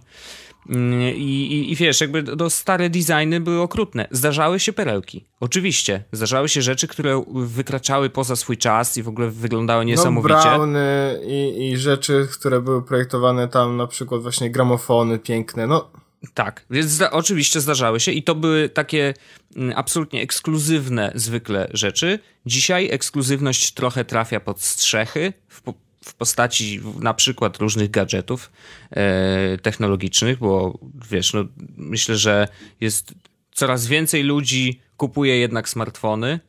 [0.68, 0.76] I,
[1.16, 4.08] i, I, wiesz, jakby to stare designy były okrutne.
[4.10, 5.24] Zdarzały się perełki.
[5.40, 6.04] Oczywiście.
[6.12, 10.34] Zdarzały się rzeczy, które wykraczały poza swój czas i w ogóle wyglądały niesamowicie.
[10.34, 15.90] No, browny i, i rzeczy, które były projektowane tam, na przykład właśnie gramofony piękne, no...
[16.34, 19.14] Tak, więc zda oczywiście zdarzały się i to były takie
[19.56, 22.18] mm, absolutnie ekskluzywne zwykle rzeczy.
[22.46, 25.62] Dzisiaj ekskluzywność trochę trafia pod strzechy, w,
[26.04, 28.52] w postaci na przykład różnych gadżetów
[28.90, 30.78] e, technologicznych, bo
[31.10, 31.44] wiesz, no,
[31.76, 32.48] myślę, że
[32.80, 33.14] jest
[33.52, 36.40] coraz więcej ludzi kupuje jednak smartfony,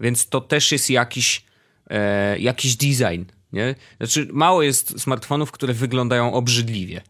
[0.00, 1.44] więc to też jest jakiś,
[1.90, 3.22] e, jakiś design.
[3.52, 3.74] Nie?
[3.96, 7.00] Znaczy, mało jest smartfonów, które wyglądają obrzydliwie.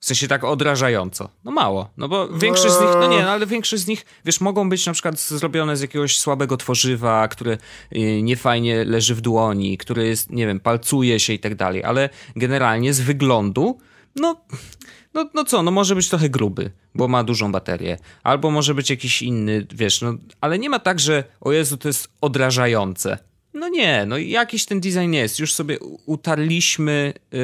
[0.00, 1.28] W sensie tak odrażająco.
[1.44, 4.40] No mało, no bo większość z nich, no nie, no ale większość z nich, wiesz,
[4.40, 7.58] mogą być na przykład zrobione z jakiegoś słabego tworzywa, które
[7.96, 12.08] y, niefajnie leży w dłoni, które jest, nie wiem, palcuje się i tak dalej, ale
[12.36, 13.78] generalnie z wyglądu,
[14.16, 14.40] no,
[15.14, 18.90] no, no co, no może być trochę gruby, bo ma dużą baterię, albo może być
[18.90, 23.18] jakiś inny, wiesz, no, ale nie ma tak, że o Jezu, to jest odrażające.
[23.54, 25.38] No nie, no jakiś ten design jest.
[25.38, 27.40] Już sobie utarliśmy yy,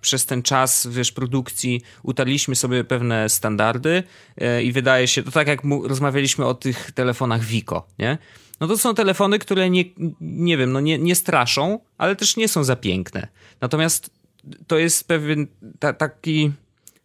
[0.00, 4.02] przez ten czas, wiesz, produkcji, utarliśmy sobie pewne standardy
[4.36, 8.18] yy, i wydaje się, to tak jak mu, rozmawialiśmy o tych telefonach Vico, nie?
[8.60, 9.84] No to są telefony, które nie,
[10.20, 13.28] nie wiem, no nie, nie straszą, ale też nie są za piękne.
[13.60, 14.10] Natomiast
[14.66, 15.46] to jest pewien
[15.78, 16.52] ta, taki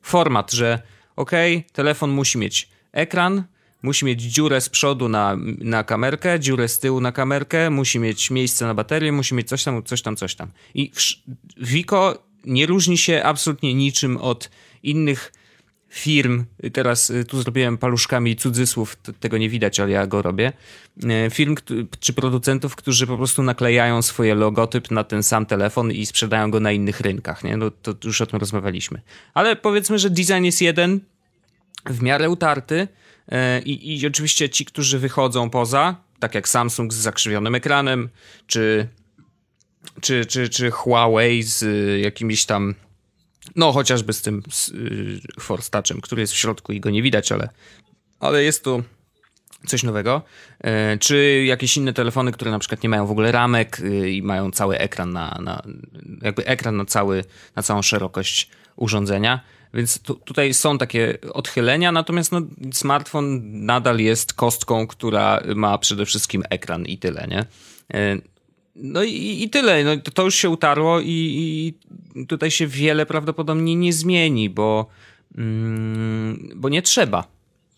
[0.01, 0.82] format, że
[1.15, 3.43] okay, telefon musi mieć ekran,
[3.82, 8.32] musi mieć dziurę z przodu na, na kamerkę, dziurę z tyłu na kamerkę, musi mieć
[8.32, 10.52] miejsce na baterię, musi mieć coś tam, coś tam, coś tam.
[10.74, 10.92] I
[11.58, 14.50] Vico nie różni się absolutnie niczym od
[14.84, 15.32] innych
[15.90, 20.54] firm, teraz y, tu zrobiłem paluszkami cudzysłów, tego nie widać, ale ja go robię,
[21.04, 21.56] y, firm
[22.00, 26.60] czy producentów, którzy po prostu naklejają swoje logotyp na ten sam telefon i sprzedają go
[26.60, 27.58] na innych rynkach, nie?
[27.58, 29.02] No to już o tym rozmawialiśmy.
[29.34, 31.00] Ale powiedzmy, że design jest jeden,
[31.86, 32.88] w miarę utarty,
[33.66, 38.10] I, I oczywiście ci, którzy wychodzą poza, tak jak Samsung z zakrzywionym ekranem,
[38.48, 38.88] czy,
[40.02, 41.66] czy, czy, czy Huawei z
[42.02, 42.76] jakimiś tam,
[43.56, 47.02] no chociażby z tym z, y, Force Touchem, który jest w środku i go nie
[47.02, 47.50] widać, ale,
[48.20, 48.84] ale jest to
[49.66, 50.22] coś nowego.
[50.63, 54.22] E, czy jakieś inne telefony, które na przykład nie mają w ogóle ramek y, i
[54.22, 55.63] mają cały ekran na, na
[56.22, 57.24] jakby ekran na, cały,
[57.56, 59.40] na całą szerokość urządzenia.
[59.73, 62.41] Więc tu, tutaj są takie odchylenia, natomiast no,
[62.73, 67.45] smartfon nadal jest kostką, która ma przede wszystkim ekran i tyle, nie?
[67.93, 68.17] E,
[68.75, 69.84] no i, i tyle.
[69.84, 74.88] No, to już się utarło i, i tutaj się wiele prawdopodobnie nie zmieni, bo,
[75.38, 77.27] mm, bo nie trzeba.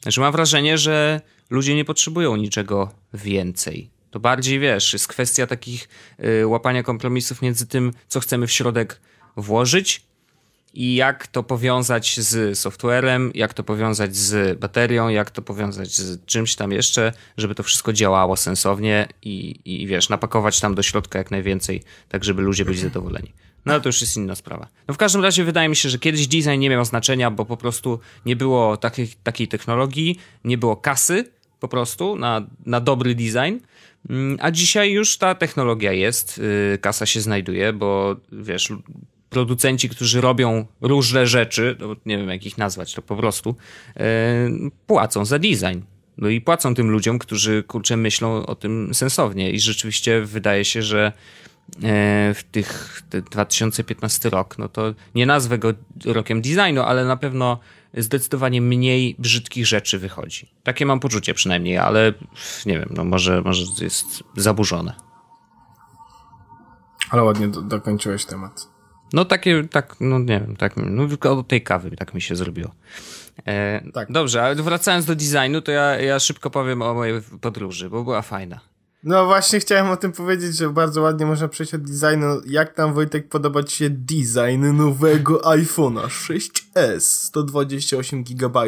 [0.02, 3.90] Znaczy mam wrażenie, że ludzie nie potrzebują niczego więcej.
[4.12, 5.90] To bardziej, wiesz, jest kwestia takich
[6.42, 9.02] y, łapania kompromisów między tym, co chcemy w środek
[9.38, 10.09] włożyć,
[10.74, 16.26] i jak to powiązać z softwarem, jak to powiązać z baterią, jak to powiązać z
[16.26, 21.20] czymś tam jeszcze, żeby to wszystko działało sensownie i, i wiesz, napakować tam do środka
[21.20, 23.34] jak najwięcej, tak żeby ludzie byli zadowoleni.
[23.66, 24.68] No ale to już jest inna sprawa.
[24.88, 27.58] No w każdym razie wydaje mi się, że kiedyś design nie miał znaczenia, bo po
[27.58, 31.26] prostu nie było takiej, takiej technologii, nie było kasy
[31.60, 33.60] po prostu na, na dobry design.
[34.10, 36.38] Mm, a dzisiaj już ta technologia jest,
[36.74, 38.74] y, kasa się znajduje, bo wiesz,
[39.30, 43.56] producenci, którzy robią różne rzeczy, no, nie wiem jak ich nazwać, to po prostu
[43.98, 44.04] e,
[44.88, 45.80] płacą za design.
[46.18, 50.82] No i płacą tym ludziom, którzy kurczę myślą o tym sensownie i rzeczywiście wydaje się,
[50.82, 51.12] że e,
[52.34, 55.74] w tych 2015 rok, no to nie nazwę go
[56.06, 57.60] rokiem designu, ale na pewno
[57.98, 60.52] zdecydowanie mniej brzydkich rzeczy wychodzi.
[60.64, 62.14] Takie mam poczucie przynajmniej, ale
[62.66, 64.96] nie wiem, no może, może jest zaburzone.
[67.10, 68.79] Ale ładnie do, dokończyłeś temat.
[69.14, 72.36] No takie, tak, no nie wiem, tak, no tylko od tej kawy tak mi się
[72.36, 72.72] zrobiło.
[73.48, 74.12] E, tak.
[74.12, 78.22] Dobrze, ale wracając do designu, to ja, ja szybko powiem o mojej podróży, bo była
[78.22, 78.60] fajna.
[79.04, 82.42] No właśnie chciałem o tym powiedzieć, że bardzo ładnie można przejść od designu.
[82.46, 88.60] Jak tam Wojtek podoba Ci się design nowego iPhone'a 6s 128 GB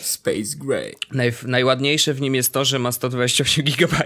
[0.00, 0.94] Space Gray?
[1.12, 3.96] Naj, najładniejsze w nim jest to, że ma 128 GB.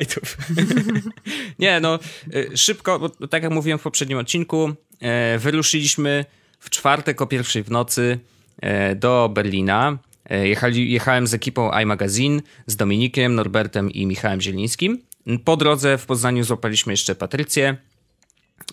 [1.58, 1.98] Nie, no
[2.34, 6.24] y, szybko, bo tak jak mówiłem w poprzednim odcinku, e, wyruszyliśmy
[6.58, 8.18] w czwartek o pierwszej w nocy
[8.60, 9.98] e, do Berlina.
[10.30, 15.09] E, jechali, jechałem z ekipą iMagazine, z Dominikiem, Norbertem i Michałem Zielińskim.
[15.44, 17.76] Po drodze w Poznaniu złapaliśmy jeszcze Patrycję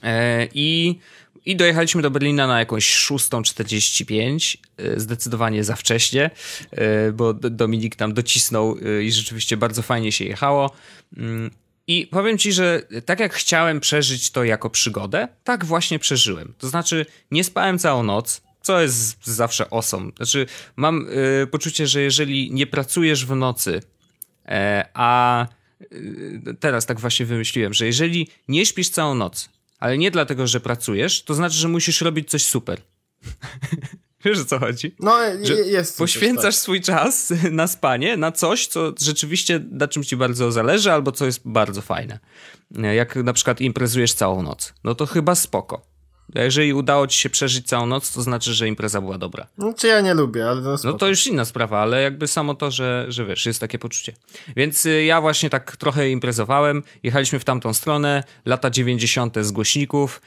[0.04, 1.00] e, i,
[1.46, 6.30] i dojechaliśmy do Berlina na jakąś 6.45, e, zdecydowanie za wcześnie,
[6.72, 10.72] e, bo Dominik tam docisnął i rzeczywiście bardzo fajnie się jechało.
[11.18, 11.52] Mm,
[11.88, 16.54] I powiem ci, że tak jak chciałem przeżyć to jako przygodę, tak właśnie przeżyłem.
[16.58, 20.12] To znaczy, nie spałem całą noc, co jest zawsze osom.
[20.18, 21.08] Znaczy, mam
[21.44, 23.82] y, poczucie, że jeżeli nie pracujesz w nocy,
[24.94, 25.48] a
[26.60, 31.24] teraz tak właśnie wymyśliłem, że jeżeli nie śpisz całą noc, ale nie dlatego, że pracujesz,
[31.24, 32.82] to znaczy, że musisz robić coś super.
[34.26, 34.96] Wiesz o co chodzi?
[35.00, 35.98] No, że jest.
[35.98, 36.62] Poświęcasz tak.
[36.62, 41.26] swój czas na spanie, na coś, co rzeczywiście na czym ci bardzo zależy, albo co
[41.26, 42.20] jest bardzo fajne.
[42.72, 44.74] Jak na przykład imprezujesz całą noc.
[44.84, 45.87] No to chyba spoko.
[46.36, 49.48] Jeżeli udało ci się przeżyć całą noc, to znaczy, że impreza była dobra.
[49.58, 52.56] No, czy ja nie lubię, ale no, no to już inna sprawa, ale jakby samo
[52.56, 54.14] to, że, że wiesz, jest takie poczucie.
[54.56, 59.36] Więc y, ja właśnie tak trochę imprezowałem, jechaliśmy w tamtą stronę, lata 90.
[59.42, 60.22] z głośników,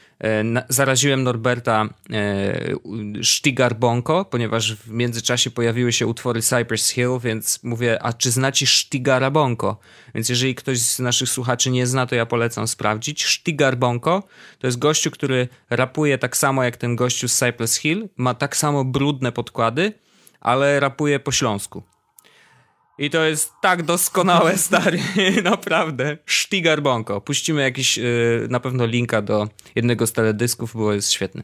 [0.69, 8.03] zaraziłem Norberta e, Sztigar Bonko, ponieważ w międzyczasie pojawiły się utwory Cypress Hill, więc mówię,
[8.03, 9.77] a czy znacie Sztigara Bonko?
[10.15, 13.23] Więc jeżeli ktoś z naszych słuchaczy nie zna, to ja polecam sprawdzić.
[13.23, 14.23] Sztigar Bonko
[14.59, 18.57] to jest gościu, który rapuje tak samo jak ten gościu z Cypress Hill, ma tak
[18.57, 19.93] samo brudne podkłady,
[20.39, 21.83] ale rapuje po śląsku.
[23.01, 24.99] I to jest tak doskonałe, stary,
[25.43, 26.17] naprawdę.
[26.25, 27.21] Sztigar Bonko.
[27.21, 31.43] Puścimy jakiś yy, na pewno linka do jednego z teledysków, bo jest świetny.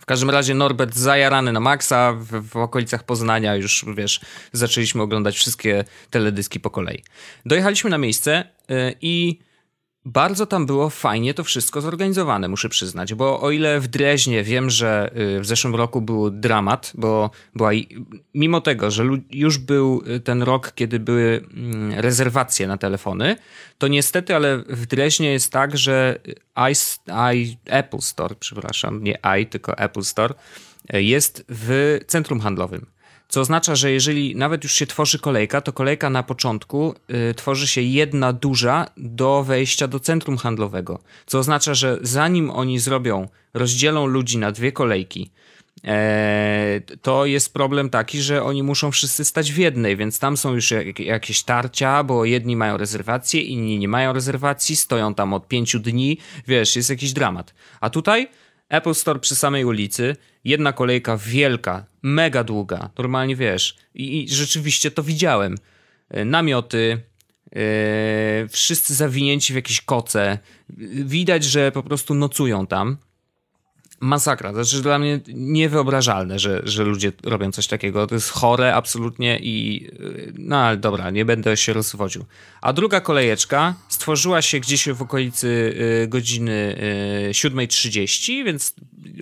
[0.00, 4.20] W każdym razie Norbert zajarany na maksa, w, w, okolicach Poznania już, wiesz,
[4.52, 7.02] zaczęliśmy oglądać wszystkie teledyski po kolei.
[7.46, 9.38] Dojechaliśmy na miejsce yy, i
[10.04, 14.70] bardzo tam było fajnie to wszystko zorganizowane, muszę przyznać, bo o ile w Dreźnie wiem,
[14.70, 17.70] że y, w zeszłym roku był dramat, bo była,
[18.34, 23.36] mimo tego, że już był y, ten rok, kiedy były mm, rezerwacje na telefony,
[23.78, 26.18] to niestety, ale w Dreźnie jest tak, że
[26.56, 26.74] I,
[27.34, 30.34] I, Apple Store, przepraszam, nie i, tylko Apple Store,
[30.94, 32.86] y, jest w centrum handlowym.
[33.30, 36.94] Co oznacza, że jeżeli nawet już się tworzy kolejka, to kolejka na początku
[37.30, 40.98] y, tworzy się jedna duża do wejścia do centrum handlowego.
[41.26, 45.30] Co oznacza, że zanim oni zrobią, rozdzielą ludzi na dwie kolejki,
[45.84, 50.54] e, to jest problem taki, że oni muszą wszyscy stać w jednej, więc tam są
[50.54, 55.78] już jakieś tarcia, bo jedni mają rezerwacje, inni nie mają rezerwacji, stoją tam od pięciu
[55.78, 57.54] dni, wiesz, jest jakiś dramat.
[57.80, 58.28] A tutaj
[58.70, 63.76] Apple Store przy samej ulicy, jedna kolejka wielka, mega długa, normalnie wiesz.
[63.94, 65.54] I, i rzeczywiście to widziałem.
[66.10, 67.02] E, namioty,
[67.52, 67.60] yy,
[68.48, 70.38] wszyscy zawinięci w jakieś koce.
[71.04, 72.96] Widać, że po prostu nocują tam
[74.00, 74.52] masakra.
[74.52, 78.06] Znaczy dla mnie niewyobrażalne, że, że ludzie robią coś takiego.
[78.06, 79.86] To jest chore absolutnie i
[80.38, 82.24] no ale dobra, nie będę się rozwodził.
[82.60, 86.76] A druga kolejeczka stworzyła się gdzieś w okolicy y, godziny
[87.30, 88.74] 7.30, y, więc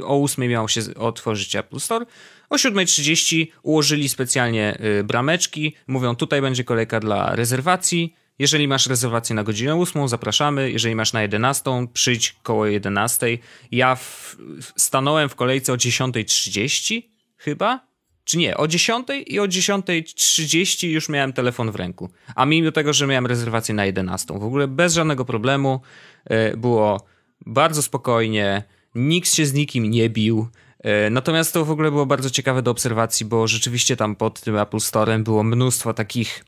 [0.02, 2.06] o 8.00 miało się otworzyć Apple Store.
[2.50, 5.74] O 7.30 ułożyli specjalnie y, brameczki.
[5.86, 10.70] Mówią, tutaj będzie kolejka dla rezerwacji jeżeli masz rezerwację na godzinę 8, zapraszamy.
[10.70, 13.38] Jeżeli masz na 11, przyjdź koło 11.
[13.72, 14.37] Ja w,
[14.77, 17.03] stanąłem w kolejce o 10.30
[17.37, 17.88] chyba.
[18.24, 18.57] Czy nie?
[18.57, 22.11] O 10 i o 10.30 już miałem telefon w ręku.
[22.35, 24.38] A mimo tego, że miałem rezerwację na 11.
[24.38, 25.81] W ogóle bez żadnego problemu.
[26.24, 27.07] E, było
[27.46, 28.62] bardzo spokojnie.
[28.94, 30.48] Nikt się z nikim nie bił.
[30.79, 34.57] E, natomiast to w ogóle było bardzo ciekawe do obserwacji, bo rzeczywiście tam pod tym
[34.57, 36.44] Apple Store'em było mnóstwo takich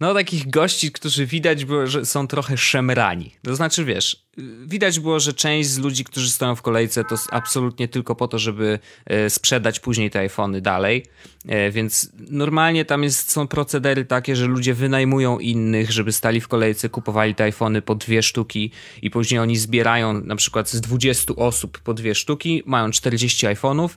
[0.00, 3.34] no takich gości, którzy widać było, że są trochę szemrani.
[3.42, 4.26] To znaczy, wiesz,
[4.66, 8.38] widać było, że część z ludzi, którzy stoją w kolejce, to absolutnie tylko po to,
[8.38, 11.06] żeby e, sprzedać później te iPhony dalej.
[11.48, 16.48] E, więc normalnie tam jest, są procedery takie, że ludzie wynajmują innych, żeby stali w
[16.48, 18.70] kolejce, kupowali te iPhony po dwie sztuki
[19.02, 23.88] i później oni zbierają na przykład z 20 osób po dwie sztuki, mają 40 iPhone'ów,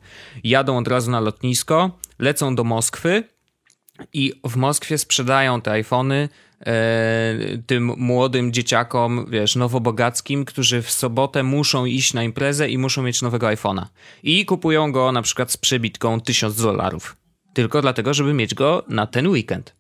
[0.43, 3.23] jadą od razu na lotnisko, lecą do Moskwy,
[4.13, 6.29] i w Moskwie sprzedają te iPhony
[6.59, 6.73] e,
[7.67, 13.21] tym młodym dzieciakom, wiesz, nowobogackim, którzy w sobotę muszą iść na imprezę i muszą mieć
[13.21, 13.85] nowego iPhone'a.
[14.23, 17.17] I kupują go na przykład z przebitką 1000 dolarów.
[17.53, 19.75] Tylko dlatego, żeby mieć go na ten weekend.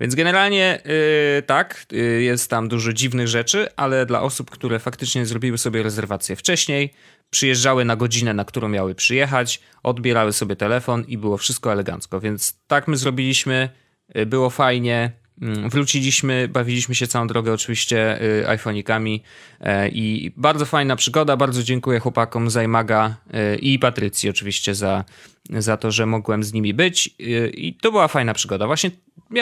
[0.00, 5.26] Więc generalnie yy, tak, yy, jest tam dużo dziwnych rzeczy, ale dla osób, które faktycznie
[5.26, 6.94] zrobiły sobie rezerwację wcześniej,
[7.30, 12.20] przyjeżdżały na godzinę, na którą miały przyjechać, odbierały sobie telefon i było wszystko elegancko.
[12.20, 13.68] Więc tak my zrobiliśmy,
[14.16, 15.23] y, było fajnie.
[15.42, 19.20] Mm, wróciliśmy, bawiliśmy się całą drogę oczywiście y, iPhone'ikami
[19.60, 21.36] y, i bardzo fajna przygoda.
[21.36, 23.16] Bardzo dziękuję chłopakom z iMaga
[23.54, 25.04] y, i Patrycji oczywiście za,
[25.50, 28.66] za to, że mogłem z nimi być y, i to była fajna przygoda.
[28.66, 28.90] Właśnie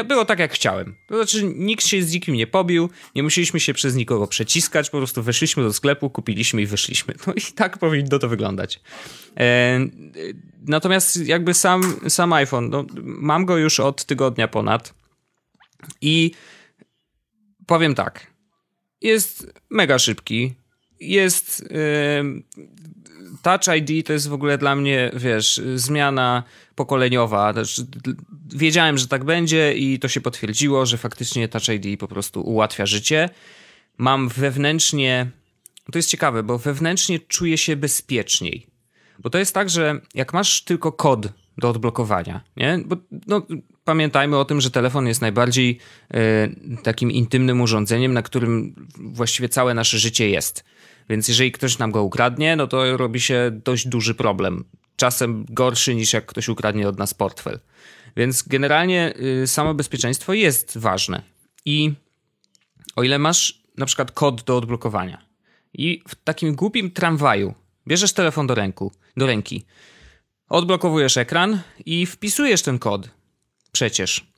[0.09, 0.95] było tak, jak chciałem.
[1.09, 4.99] To znaczy, nikt się z nikim nie pobił, nie musieliśmy się przez nikogo przeciskać, po
[4.99, 7.15] prostu weszliśmy do sklepu, kupiliśmy i wyszliśmy.
[7.27, 8.81] No i tak powinno to wyglądać.
[9.37, 9.79] E,
[10.67, 15.02] natomiast jakby sam, sam iPhone, no, mam go już od tygodnia ponad
[16.01, 16.31] i
[17.67, 18.27] powiem tak,
[19.01, 20.55] jest mega szybki,
[21.01, 21.65] jest...
[23.43, 26.43] Touch ID to jest w ogóle dla mnie, wiesz, zmiana
[26.75, 27.55] pokoleniowa.
[28.55, 32.87] Wiedziałem, że tak będzie i to się potwierdziło, że faktycznie Touch ID po prostu ułatwia
[32.87, 33.29] życie.
[33.99, 35.31] Mam wewnętrznie,
[35.93, 38.67] to jest ciekawe, bo wewnętrznie czuję się bezpieczniej.
[39.19, 42.79] Bo to jest tak, że jak masz tylko kod do odblokowania, nie?
[42.87, 43.47] Bo no,
[43.85, 45.79] pamiętajmy o tym, że telefon jest najbardziej
[46.15, 50.65] y, takim intymnym urządzeniem, na którym właściwie całe nasze życie jest.
[51.09, 54.65] Więc jeżeli ktoś nam go ukradnie, no to robi się dość duży problem.
[54.97, 57.61] Czasem gorszy niż jak ktoś ukradnie od nas portfel.
[58.17, 61.23] Więc generalnie y, samo bezpieczeństwo jest ważne.
[61.65, 61.93] I
[62.97, 65.23] o ile masz na przykład kod do odblokowania
[65.75, 67.55] i w takim głupim tramwaju
[67.89, 69.65] bierzesz telefon do, ręku, do ręki,
[70.49, 73.11] odblokowujesz ekran i wpisujesz ten kod.
[73.73, 74.33] Przecież.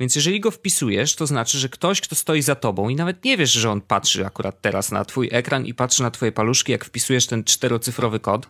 [0.00, 3.36] Więc jeżeli go wpisujesz, to znaczy, że ktoś, kto stoi za tobą i nawet nie
[3.36, 6.84] wiesz, że on patrzy akurat teraz na twój ekran i patrzy na twoje paluszki, jak
[6.84, 8.46] wpisujesz ten czterocyfrowy kod,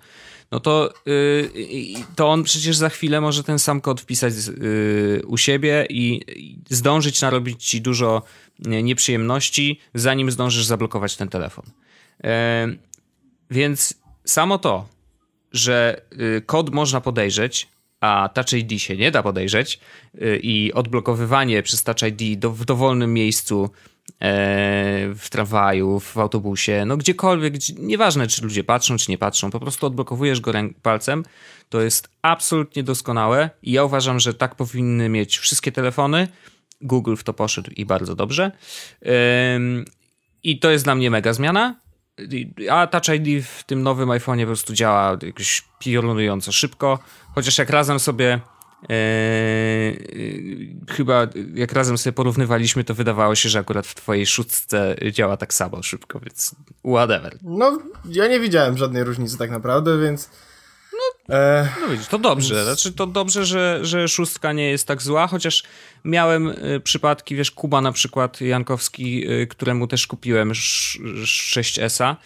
[0.51, 1.51] no to, yy,
[2.17, 6.21] to on przecież za chwilę może ten sam kod wpisać yy, u siebie i,
[6.71, 8.23] zdążyć narobić ci dużo
[8.59, 11.65] nieprzyjemności, zanim zdążysz zablokować ten telefon.
[12.25, 12.31] Yy,
[13.51, 13.95] więc
[14.25, 14.89] samo to,
[15.53, 17.69] że y, kod można podejrzeć,
[18.07, 19.81] a Touch ID się nie da podejrzeć
[20.15, 23.69] y, i odblokowywanie przez Touch ID do, w dowolnym miejscu e,
[25.15, 29.61] w tramwaju, w autobusie, no gdziekolwiek, gdzie, nieważne czy ludzie patrzą, czy nie patrzą, po
[29.61, 31.25] prostu odblokowujesz go palcem,
[31.69, 36.29] to jest absolutnie doskonałe i ja uważam, że tak powinny mieć wszystkie telefony.
[36.81, 38.53] Google w to poszedł i bardzo dobrze.
[40.43, 41.86] I to jest dla mnie mega zmiana.
[42.71, 46.99] A Touch ID w tym nowym iPhone'ie po prostu działa jakoś piorunująco szybko,
[47.35, 48.41] chociaż jak razem sobie
[48.83, 55.37] Yy, chyba jak razem sobie porównywaliśmy, to wydawało się, że akurat w twojej szóstce działa
[55.37, 57.39] tak samo szybko, więc whatever.
[57.43, 60.31] No, ja nie widziałem żadnej różnicy tak naprawdę, więc
[61.29, 62.65] E, no widzisz, to dobrze.
[62.65, 65.63] Znaczy, to dobrze, że, że szóstka nie jest tak zła, chociaż
[66.05, 72.17] miałem y, przypadki, wiesz, Kuba na przykład, Jankowski, y, któremu też kupiłem 6S-a,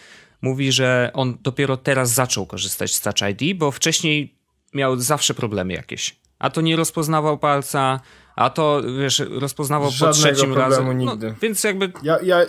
[0.41, 4.35] mówi, że on dopiero teraz zaczął korzystać z Touch ID, bo wcześniej
[4.73, 6.15] miał zawsze problemy jakieś.
[6.39, 7.99] A to nie rozpoznawał palca,
[8.35, 10.85] a to, wiesz, rozpoznawał Żadnego po trzecim razem.
[10.85, 11.35] No, nigdy.
[11.41, 11.91] więc jakby...
[12.03, 12.39] Ja, ja,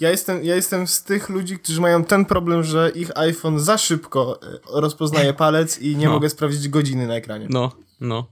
[0.00, 3.78] ja, jestem, ja jestem z tych ludzi, którzy mają ten problem, że ich iPhone za
[3.78, 6.12] szybko e, rozpoznaje palec i nie no.
[6.12, 7.46] mogę sprawdzić godziny na ekranie.
[7.50, 8.26] No, no.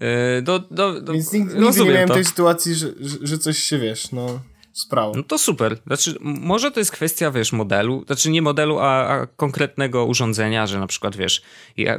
[0.00, 2.14] Yy, do, do, do, Więc nigdy, nigdy nie miałem to.
[2.14, 4.40] tej sytuacji, że, że, że coś się, wiesz, no
[4.80, 5.12] sprawą.
[5.16, 5.78] No to super.
[5.86, 10.80] Znaczy, może to jest kwestia, wiesz, modelu, znaczy nie modelu, a, a, konkretnego urządzenia, że
[10.80, 11.42] na przykład, wiesz,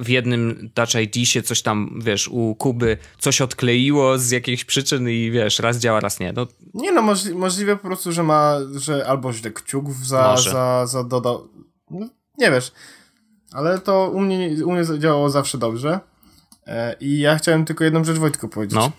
[0.01, 5.09] w jednym Touch ID się coś tam, wiesz, u Kuby coś odkleiło z jakichś przyczyn
[5.09, 6.33] i wiesz, raz działa, raz nie.
[6.33, 6.47] No.
[6.73, 11.03] Nie no, możli możliwe po prostu, że ma, że albo źle kciuk za, za, za
[11.03, 11.47] dodał.
[11.91, 12.71] No, nie wiesz.
[13.51, 15.99] Ale to u mnie, u mnie działało zawsze dobrze.
[16.67, 18.75] E, I ja chciałem tylko jedną rzecz Wojtku powiedzieć.
[18.75, 18.91] No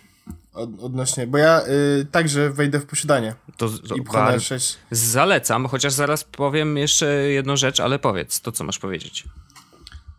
[0.55, 1.62] od, odnośnie, bo ja
[2.01, 3.35] y, także wejdę w posiadanie.
[3.57, 4.43] To, to i bar...
[4.43, 4.79] 6.
[4.91, 9.25] Zalecam, chociaż zaraz powiem jeszcze jedną rzecz, ale powiedz to, co masz powiedzieć.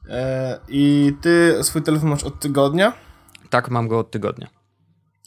[0.10, 2.94] E, I ty swój telefon masz od tygodnia?
[3.50, 4.48] Tak, mam go od tygodnia.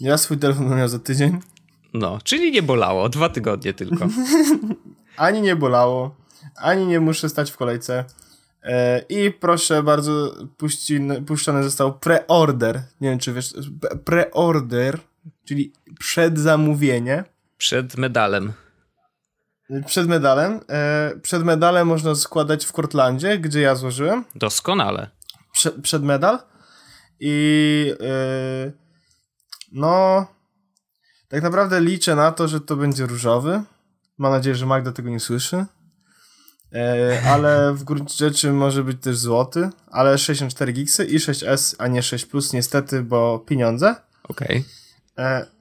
[0.01, 1.41] Ja swój telefon miał za tydzień.
[1.95, 4.09] No, czyli nie bolało, dwa tygodnie tylko.
[5.17, 6.15] ani nie bolało,
[6.57, 8.05] ani nie muszę stać w kolejce.
[8.67, 12.83] E, I proszę bardzo, puści, puszczony został preorder.
[13.01, 13.55] Nie wiem, czy wiesz,
[14.05, 14.99] preorder,
[15.45, 17.25] czyli przedzamówienie.
[17.59, 18.53] Przed medalem.
[19.87, 20.61] Przed medalem.
[20.69, 24.25] E, przed medalem można składać w Cortlandzie, gdzie ja złożyłem.
[24.35, 25.11] Doskonale.
[25.53, 26.39] Prze, przed medal.
[27.21, 28.73] I e,
[29.73, 30.27] no,
[31.29, 33.63] tak naprawdę liczę na to, że to będzie różowy.
[34.19, 35.67] Mam nadzieję, że Magda tego nie słyszy.
[36.77, 41.87] E, ale w gruncie rzeczy może być też złoty, ale 64 gigsy i 6S, a
[41.89, 43.95] nie 6 plus niestety, bo pieniądze.
[44.29, 44.65] Okej.
[45.17, 45.56] Okay.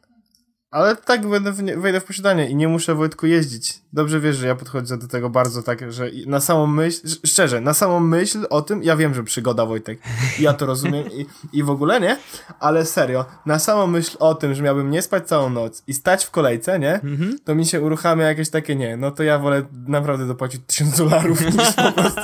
[0.75, 3.81] Ale tak będę w nie, wejdę w posiadanie i nie muszę Wojtku jeździć.
[3.93, 7.73] Dobrze wiesz, że ja podchodzę do tego bardzo tak, że na samą myśl, szczerze, na
[7.73, 9.99] samą myśl o tym, ja wiem, że przygoda Wojtek,
[10.39, 12.17] ja to rozumiem i, i w ogóle nie,
[12.59, 16.25] ale serio, na samą myśl o tym, że miałbym nie spać całą noc i stać
[16.25, 17.39] w kolejce, nie, mhm.
[17.45, 21.41] to mi się uruchamia jakieś takie, nie, no to ja wolę naprawdę dopłacić tysiąc dolarów
[21.41, 22.21] niż po prostu.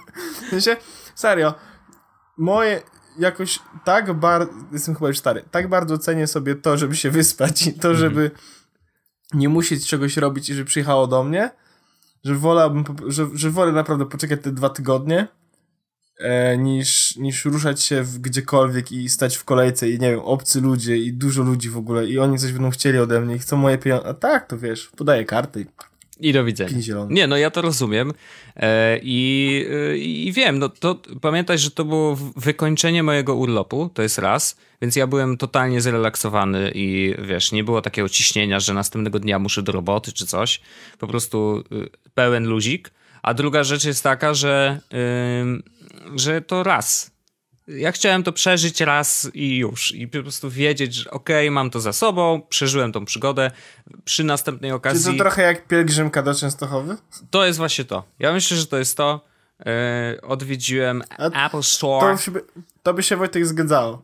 [0.46, 0.76] w sensie,
[1.14, 1.54] serio,
[2.36, 2.82] moje,
[3.18, 7.66] jakoś tak bardzo, jestem chyba już stary, tak bardzo cenię sobie to, żeby się wyspać
[7.66, 7.96] i to, mhm.
[7.96, 8.30] żeby
[9.34, 11.50] nie musieć czegoś robić i że przyjechało do mnie,
[12.24, 15.28] że wolałbym, że, że wolę naprawdę poczekać te dwa tygodnie,
[16.20, 20.60] e, niż, niż ruszać się w gdziekolwiek i stać w kolejce i nie wiem, obcy
[20.60, 23.56] ludzie i dużo ludzi w ogóle i oni coś będą chcieli ode mnie i chcą
[23.56, 24.08] moje pieniądze.
[24.08, 25.66] A tak, to wiesz, podaję karty i
[26.24, 26.70] i do widzenia.
[27.10, 28.12] Nie, no ja to rozumiem
[28.56, 34.02] e, i, e, i wiem, no to pamiętaj, że to było wykończenie mojego urlopu, to
[34.02, 39.18] jest raz, więc ja byłem totalnie zrelaksowany i wiesz, nie było takiego ciśnienia, że następnego
[39.18, 40.60] dnia muszę do roboty czy coś,
[40.98, 42.90] po prostu y, pełen luzik.
[43.22, 44.80] A druga rzecz jest taka, że,
[46.16, 47.13] że to raz,
[47.68, 49.94] ja chciałem to przeżyć raz i już.
[49.94, 53.50] I po prostu wiedzieć, że okej, okay, mam to za sobą, przeżyłem tą przygodę.
[54.04, 55.12] Przy następnej okazji...
[55.12, 56.96] Czy to trochę jak pielgrzymka do Częstochowy?
[57.30, 58.04] To jest właśnie to.
[58.18, 59.24] Ja myślę, że to jest to.
[59.58, 62.16] Yy, odwiedziłem A Apple Store.
[62.24, 62.44] To, by,
[62.82, 64.02] to by się Wojtek zgadzało.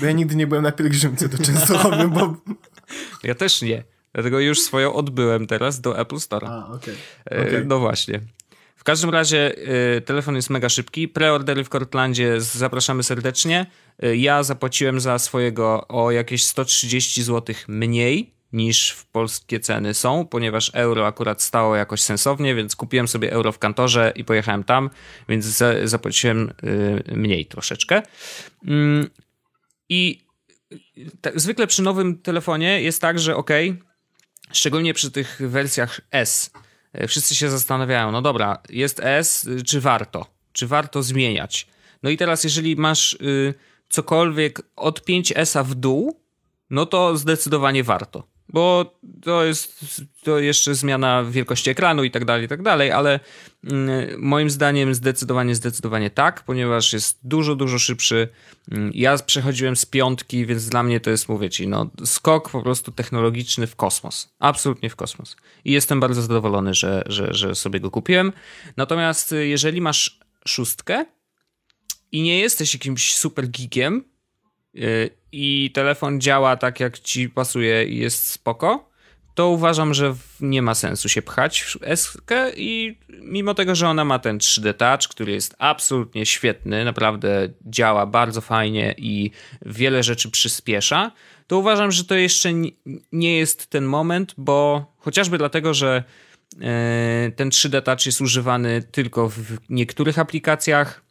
[0.00, 2.34] Bo ja nigdy nie byłem na pielgrzymce do Częstochowy, bo...
[3.22, 3.84] Ja też nie.
[4.12, 6.48] Dlatego już swoją odbyłem teraz do Apple Store.
[6.48, 6.94] A, okej.
[7.26, 7.48] Okay.
[7.48, 7.64] Okay.
[7.64, 8.20] No właśnie.
[8.78, 9.54] W każdym razie
[9.96, 11.08] y, telefon jest mega szybki.
[11.08, 13.66] Preordery w Cortlandzie zapraszamy serdecznie.
[14.04, 20.26] Y, ja zapłaciłem za swojego o jakieś 130 zł mniej niż w polskie ceny są,
[20.26, 24.90] ponieważ euro akurat stało jakoś sensownie, więc kupiłem sobie euro w kantorze i pojechałem tam,
[25.28, 28.02] więc za, zapłaciłem y, mniej troszeczkę.
[28.66, 29.10] Mm,
[29.88, 30.24] I
[31.20, 33.50] tak, zwykle przy nowym telefonie jest tak, że ok,
[34.52, 36.50] szczególnie przy tych wersjach S,
[37.08, 40.26] wszyscy się zastanawiają, no dobra, jest S, y, czy warto?
[40.52, 41.66] Czy warto zmieniać?
[42.02, 43.54] No i teraz, jeżeli masz y,
[43.88, 46.20] cokolwiek od 5S w dół,
[46.70, 49.84] no to zdecydowanie warto bo to jest
[50.22, 53.20] to jeszcze zmiana wielkości ekranu i tak dalej, i tak dalej, ale
[53.64, 58.28] mm, moim zdaniem zdecydowanie, zdecydowanie tak, ponieważ jest dużo, dużo szybszy.
[58.70, 62.62] Mm, ja przechodziłem z piątki, więc dla mnie to jest, mówię ci, no, skok po
[62.62, 64.34] prostu technologiczny w kosmos.
[64.38, 65.36] Absolutnie w kosmos.
[65.64, 68.32] I jestem bardzo zadowolony, że, że, że sobie go kupiłem.
[68.76, 71.04] Natomiast y, jeżeli masz szóstkę
[72.12, 74.04] i nie jesteś jakimś super geekiem,
[75.32, 78.88] i telefon działa tak, jak ci pasuje i jest spoko,
[79.38, 82.18] to uważam, że nie ma sensu się pchać w S
[82.56, 88.06] i mimo tego, że ona ma ten 3D Touch, który jest absolutnie świetny, naprawdę działa
[88.06, 89.30] bardzo fajnie i
[89.66, 91.12] wiele rzeczy przyspiesza,
[91.46, 92.50] to uważam, że to jeszcze
[93.12, 96.04] nie jest ten moment, bo chociażby dlatego, że
[96.60, 101.07] e, ten 3D Touch jest używany tylko w niektórych aplikacjach,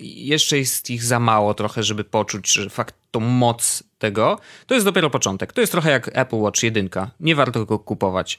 [0.00, 4.86] jeszcze jest ich za mało trochę, żeby poczuć, że fakt tą moc tego, to jest
[4.86, 5.52] dopiero początek.
[5.52, 6.88] To jest trochę jak Apple Watch 1.
[7.20, 8.38] Nie warto go kupować,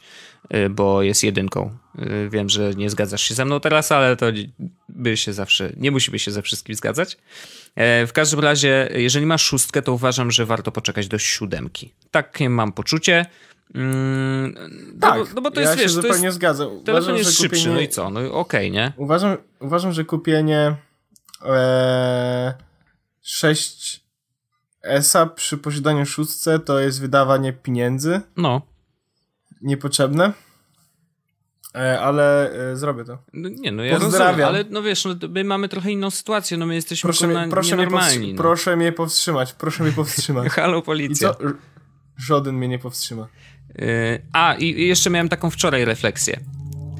[0.50, 1.78] e, bo jest jedynką.
[2.00, 4.26] E, wiem, że nie zgadzasz się ze mną teraz, ale to
[4.90, 7.18] by się zawsze, nie musimy się ze wszystkim zgadzać.
[8.08, 11.94] W każdym razie, jeżeli masz szóstkę, to uważam, że warto poczekać do siódemki.
[12.12, 13.26] Takie mam poczucie.
[13.76, 14.55] Mm,
[14.99, 16.68] tak, no bo, no bo to ja jest, się wiesz, zupełnie jest, zgadzam.
[16.68, 18.09] Uważam, telefon jest szybszy, kupienie, no i co?
[18.09, 18.93] No okej, okay, nie?
[18.97, 20.76] Uważam, uważam, że kupienie
[21.45, 22.53] e,
[23.22, 24.03] 6
[24.84, 28.22] ESA przy posiadaniu szóstce to jest wydawanie pieniędzy.
[28.38, 28.61] No.
[29.61, 30.34] Niepotrzebne.
[31.76, 33.18] E, ale e, zrobię to.
[33.34, 36.65] No, nie, no ja rozumiem, ale no wiesz, no, my mamy trochę inną sytuację, no
[36.65, 38.38] my jesteśmy proszę, mnie, proszę, mnie powstrzy- no.
[38.38, 40.49] proszę mnie powstrzymać, proszę mnie powstrzymać.
[40.49, 41.30] Halo, policja.
[41.30, 41.39] I co?
[42.18, 43.28] Żaden mnie nie powstrzyma.
[43.78, 46.40] Yy, a, i jeszcze miałem taką wczoraj refleksję.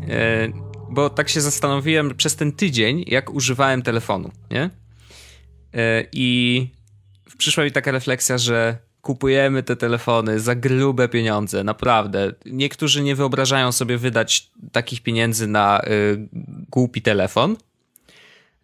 [0.08, 0.54] Yy,
[0.90, 4.70] bo tak się zastanowiłem przez ten tydzień, jak używałem telefonu, nie?
[5.74, 5.80] Yy,
[6.12, 6.68] I
[7.38, 12.34] przyszła mi taka refleksja, że kupujemy te telefony za grube pieniądze, naprawdę.
[12.46, 15.82] Niektórzy nie wyobrażają sobie wydać takich pieniędzy na
[16.72, 17.58] głupi telefon.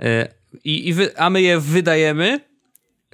[0.02, 0.28] Y,
[0.64, 2.40] i, wy, a my je wydajemy,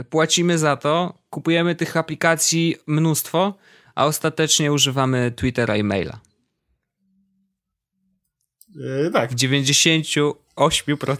[0.10, 3.54] płacimy za to, kupujemy tych aplikacji mnóstwo,
[4.00, 6.20] a ostatecznie używamy Twittera i maila.
[8.76, 9.32] Yy, tak.
[9.32, 10.34] W 98%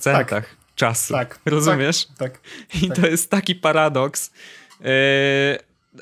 [0.04, 0.56] tak.
[0.76, 1.14] czasu.
[1.14, 1.40] Tak.
[1.46, 2.06] Rozumiesz?
[2.06, 2.18] Tak.
[2.18, 2.42] tak
[2.84, 2.98] I tak.
[2.98, 4.32] to jest taki paradoks.
[4.80, 4.90] Yy,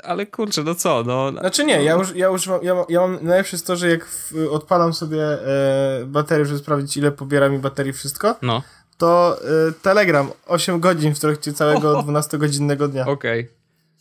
[0.04, 1.32] ale kurczę, no co, no...
[1.32, 4.34] Znaczy nie, ja, już, ja używam, ja, ja mam, najlepsze jest to, że jak w,
[4.52, 8.64] odpalam sobie e, baterię, żeby sprawdzić ile pobiera mi baterii wszystko, no.
[8.98, 9.38] to
[9.70, 13.08] e, Telegram 8 godzin w trakcie całego 12-godzinnego dnia.
[13.08, 13.42] Okej.
[13.42, 13.57] Okay.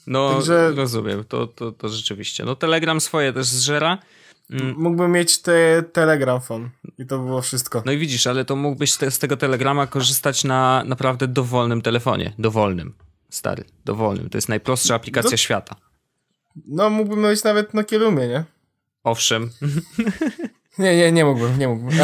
[0.07, 0.73] No, Także...
[0.77, 2.45] rozumiem, to, to, to rzeczywiście.
[2.45, 3.99] No, Telegram swoje też zżera.
[4.51, 4.75] Mm.
[4.79, 7.83] Mógłbym mieć te Telegram phone i to było wszystko.
[7.87, 12.33] No i widzisz, ale to mógłbyś te, z tego Telegrama korzystać na naprawdę dowolnym telefonie.
[12.39, 12.95] Dowolnym,
[13.31, 14.31] stary, dowolnym.
[14.31, 15.77] To jest najprostsza aplikacja no, świata.
[16.67, 18.45] No, mógłbym mieć nawet na Kielumie, nie?
[19.05, 19.51] Owszem.
[20.79, 21.99] Nie, nie, nie mógłbym, nie mógłbym.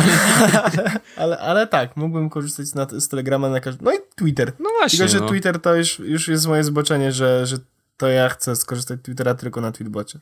[0.64, 3.84] ale, ale, ale, tak, mógłbym korzystać na, z Telegrama na każdym.
[3.84, 4.52] No i Twitter.
[4.58, 4.98] No właśnie.
[4.98, 5.28] Tylko, że no.
[5.28, 7.56] Twitter to już, już jest moje zboczenie, że, że
[7.96, 10.20] to ja chcę skorzystać z Twittera tylko na Tweetbocie.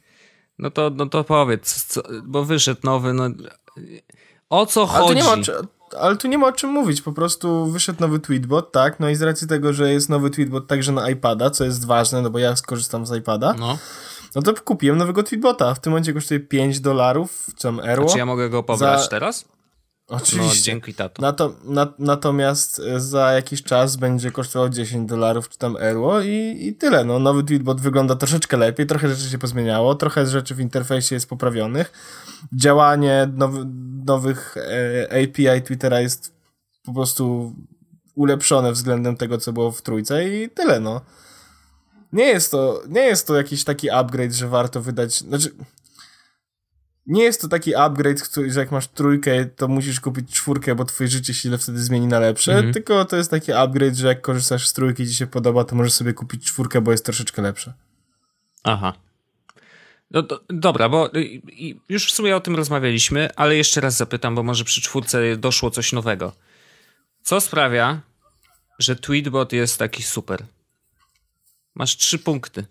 [0.58, 3.28] No to, no to powiedz, co, bo wyszedł nowy, no
[4.50, 5.22] o co ale chodzi?
[5.22, 8.72] Tu nie ma, ale tu nie ma o czym mówić, po prostu wyszedł nowy tweetbot,
[8.72, 11.86] tak, no i z racji tego, że jest nowy tweetbot także na iPada, co jest
[11.86, 13.78] ważne, no bo ja skorzystam z iPada, no,
[14.34, 18.10] no to kupiłem nowego tweetbota, w tym momencie kosztuje 5 dolarów, co tam Erło.
[18.10, 19.08] A czy ja mogę go pobrać za...
[19.08, 19.44] teraz?
[20.10, 20.58] Oczywiście.
[20.58, 21.22] No, dzięki tato.
[21.22, 26.56] Nato, na, natomiast e, za jakiś czas będzie kosztował 10 dolarów czy tam euro i,
[26.60, 27.04] i tyle.
[27.04, 31.28] No, nowy Tweetbot wygląda troszeczkę lepiej, trochę rzeczy się pozmieniało, trochę rzeczy w interfejsie jest
[31.28, 31.92] poprawionych.
[32.52, 33.66] Działanie nowy,
[34.04, 36.34] nowych e, API Twittera jest
[36.84, 37.54] po prostu
[38.14, 41.00] ulepszone względem tego, co było w trójce i tyle, no.
[42.12, 45.50] Nie jest to, nie jest to jakiś taki upgrade, że warto wydać, znaczy
[47.10, 50.84] nie jest to taki upgrade, który, że jak masz trójkę, to musisz kupić czwórkę, bo
[50.84, 52.72] twoje życie się wtedy zmieni na lepsze, mhm.
[52.72, 55.76] tylko to jest taki upgrade, że jak korzystasz z trójki i ci się podoba, to
[55.76, 57.74] możesz sobie kupić czwórkę, bo jest troszeczkę lepsza.
[58.64, 58.92] Aha.
[60.10, 61.10] No, do, dobra, bo
[61.88, 65.70] już w sumie o tym rozmawialiśmy, ale jeszcze raz zapytam, bo może przy czwórce doszło
[65.70, 66.32] coś nowego.
[67.22, 68.00] Co sprawia,
[68.78, 70.44] że Tweetbot jest taki super?
[71.74, 72.64] Masz trzy punkty.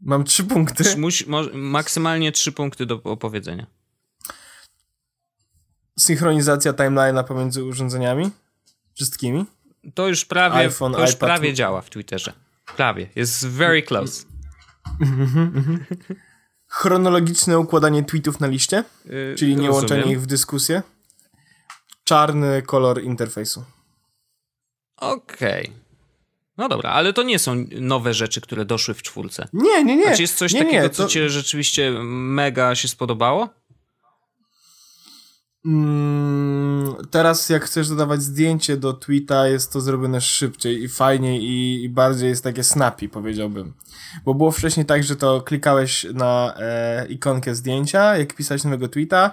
[0.00, 0.96] Mam trzy punkty.
[0.96, 3.66] Musi, maksymalnie trzy punkty do opowiedzenia.
[5.98, 8.30] Synchronizacja timeline'a pomiędzy urządzeniami?
[8.94, 9.44] Wszystkimi?
[9.94, 12.32] To już prawie, iPhone, to już prawie działa w Twitterze.
[12.76, 13.08] Prawie.
[13.16, 14.24] Jest very close.
[16.66, 20.82] Chronologiczne układanie tweetów na liście, yy, czyli nie łączenie ich w dyskusję.
[22.04, 23.64] Czarny kolor interfejsu.
[24.96, 25.64] Okej.
[25.64, 25.79] Okay.
[26.60, 29.48] No dobra, ale to nie są nowe rzeczy, które doszły w czwórce.
[29.52, 30.16] Nie, nie, nie.
[30.16, 30.94] Czy jest coś nie, takiego, nie, to...
[30.94, 33.48] co ci rzeczywiście mega się spodobało?
[35.66, 41.84] Mm, teraz jak chcesz dodawać zdjęcie do tweeta, jest to zrobione szybciej i fajniej i,
[41.84, 43.72] i bardziej jest takie snappy, powiedziałbym.
[44.24, 49.30] Bo było wcześniej tak, że to klikałeś na e, ikonkę zdjęcia, jak pisałeś nowego tweeta,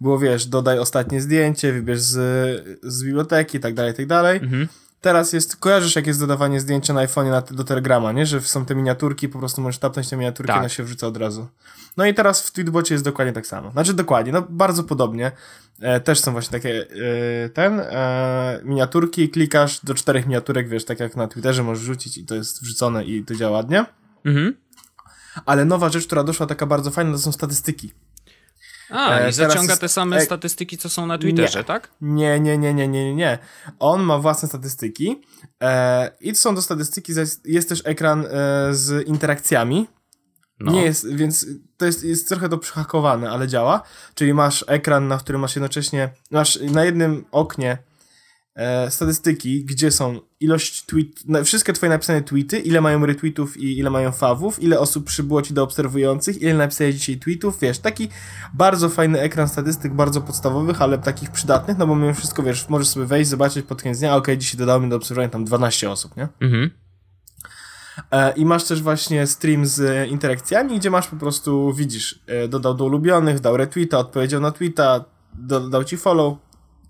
[0.00, 2.18] było wiesz, dodaj ostatnie zdjęcie, wybierz z,
[2.82, 4.40] z biblioteki i tak dalej, tak dalej.
[4.42, 4.68] Mhm
[5.00, 8.26] teraz jest, kojarzysz jak jest dodawanie zdjęcia na iPhone'ie do Telegrama, nie?
[8.26, 10.58] Że są te miniaturki, po prostu możesz tapnąć te miniaturki, tak.
[10.58, 11.46] ona się wrzuca od razu.
[11.96, 13.70] No i teraz w Tweetbocie jest dokładnie tak samo.
[13.70, 15.32] Znaczy dokładnie, no bardzo podobnie.
[15.80, 16.86] E, też są właśnie takie
[17.44, 22.18] e, ten, e, miniaturki, klikasz do czterech miniaturek, wiesz, tak jak na Twitterze możesz rzucić
[22.18, 23.84] i to jest wrzucone i to działa ładnie.
[24.24, 24.54] Mhm.
[25.46, 27.92] Ale nowa rzecz, która doszła taka bardzo fajna, to są statystyki.
[28.90, 31.90] A, e, i zaciąga jest, te same statystyki, co są na Twitterze, nie, tak?
[32.00, 33.38] Nie, nie, nie, nie, nie, nie.
[33.78, 35.22] On ma własne statystyki
[35.62, 37.12] e, i są to statystyki,
[37.44, 38.28] jest też ekran e,
[38.74, 39.88] z interakcjami.
[40.60, 40.72] No.
[40.72, 43.82] Nie jest, więc to jest, jest trochę to przyhakowane, ale działa.
[44.14, 47.78] Czyli masz ekran, na którym masz jednocześnie, masz na jednym oknie
[48.56, 53.90] e, statystyki, gdzie są ilość tweet, wszystkie twoje napisane tweety, ile mają retweetów i ile
[53.90, 58.08] mają fawów, ile osób przybyło ci do obserwujących, ile napisałeś dzisiaj tweetów, wiesz, taki
[58.54, 62.88] bardzo fajny ekran statystyk, bardzo podstawowych, ale takich przydatnych, no bo mimo wszystko, wiesz, możesz
[62.88, 65.90] sobie wejść, zobaczyć pod koniec dnia, okej, okay, dzisiaj dodało mi do obserwowania tam 12
[65.90, 66.28] osób, nie?
[66.40, 66.70] Mhm.
[68.10, 72.74] E, I masz też właśnie stream z interakcjami, gdzie masz po prostu, widzisz, e, dodał
[72.74, 75.04] do ulubionych, dał retweeta, odpowiedział na tweeta,
[75.34, 76.38] dodał ci follow,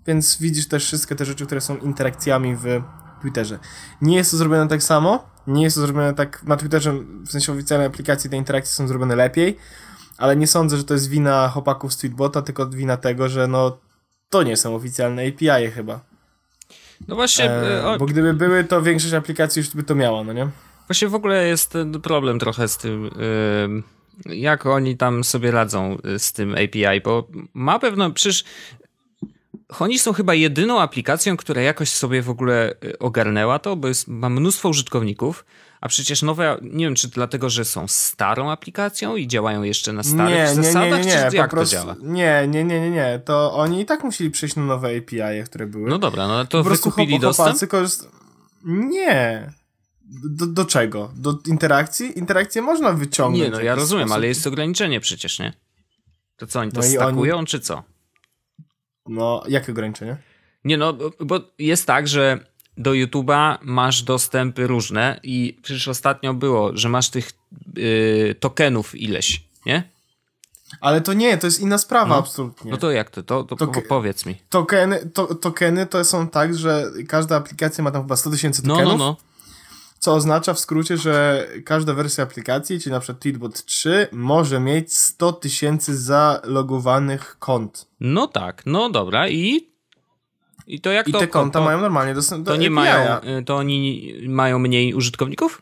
[0.07, 2.81] więc widzisz też wszystkie te rzeczy, które są interakcjami w
[3.21, 3.59] Twitterze.
[4.01, 6.93] Nie jest to zrobione tak samo, nie jest to zrobione tak na Twitterze,
[7.27, 9.57] w sensie oficjalnej aplikacji te interakcje są zrobione lepiej,
[10.17, 13.77] ale nie sądzę, że to jest wina chłopaków z Tweetbota, tylko wina tego, że no
[14.29, 15.99] to nie są oficjalne API chyba.
[17.07, 17.51] No właśnie.
[17.51, 17.97] E, o...
[17.97, 20.49] Bo gdyby były, to większość aplikacji już by to miała, no nie?
[20.87, 23.09] Właśnie w ogóle jest problem trochę z tym,
[24.25, 28.43] jak oni tam sobie radzą y, z tym API, bo ma pewno, przecież
[29.79, 34.07] oni są chyba jedyną aplikacją, która jakoś sobie w ogóle y, ogarnęła to, bo jest,
[34.07, 35.45] ma mnóstwo użytkowników,
[35.81, 40.03] a przecież nowe, nie wiem czy dlatego, że są starą aplikacją i działają jeszcze na
[40.03, 41.95] starych nie, zasadach, nie, nie, nie, czy jak prostu, to działa?
[42.01, 45.65] Nie, nie, nie, nie, nie, to oni i tak musieli przejść na nowe API, które
[45.65, 45.89] były.
[45.89, 47.67] No dobra, no to po wykupili dostęp?
[47.69, 48.09] Korzyst...
[48.65, 49.51] Nie.
[50.09, 51.11] Do, do czego?
[51.15, 52.19] Do interakcji?
[52.19, 53.43] Interakcję można wyciągnąć.
[53.43, 54.17] Nie, no ja rozumiem, sposób.
[54.17, 55.53] ale jest ograniczenie przecież, nie?
[56.37, 57.47] To co, oni to no stakują, oni...
[57.47, 57.83] czy co?
[59.07, 60.17] No, jakie ograniczenie?
[60.63, 62.39] Nie no, bo jest tak, że
[62.77, 67.31] do YouTube'a masz dostępy różne i przecież ostatnio było, że masz tych
[67.75, 69.83] yy, tokenów ileś, nie?
[70.81, 72.71] Ale to nie, to jest inna sprawa, no, absolutnie.
[72.71, 73.23] No to jak to?
[73.23, 74.35] To, to Tok powiedz mi.
[74.49, 78.91] Tokeny to, tokeny to są tak, że każda aplikacja ma tam chyba 100 tysięcy tokenów.
[78.91, 79.15] No, no, no.
[79.99, 84.93] Co oznacza w skrócie, że każda wersja aplikacji, czyli na przykład Tweetbot 3, może mieć
[84.93, 87.87] 100 tysięcy zalogowanych kont.
[87.99, 89.67] No tak, no dobra i
[90.67, 93.17] i to jak I to, te konta to, mają normalnie dostęp do to nie mają,
[93.39, 95.61] y, To oni mają mniej użytkowników?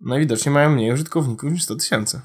[0.00, 2.20] Najwidoczniej mają mniej użytkowników niż 100 tysięcy.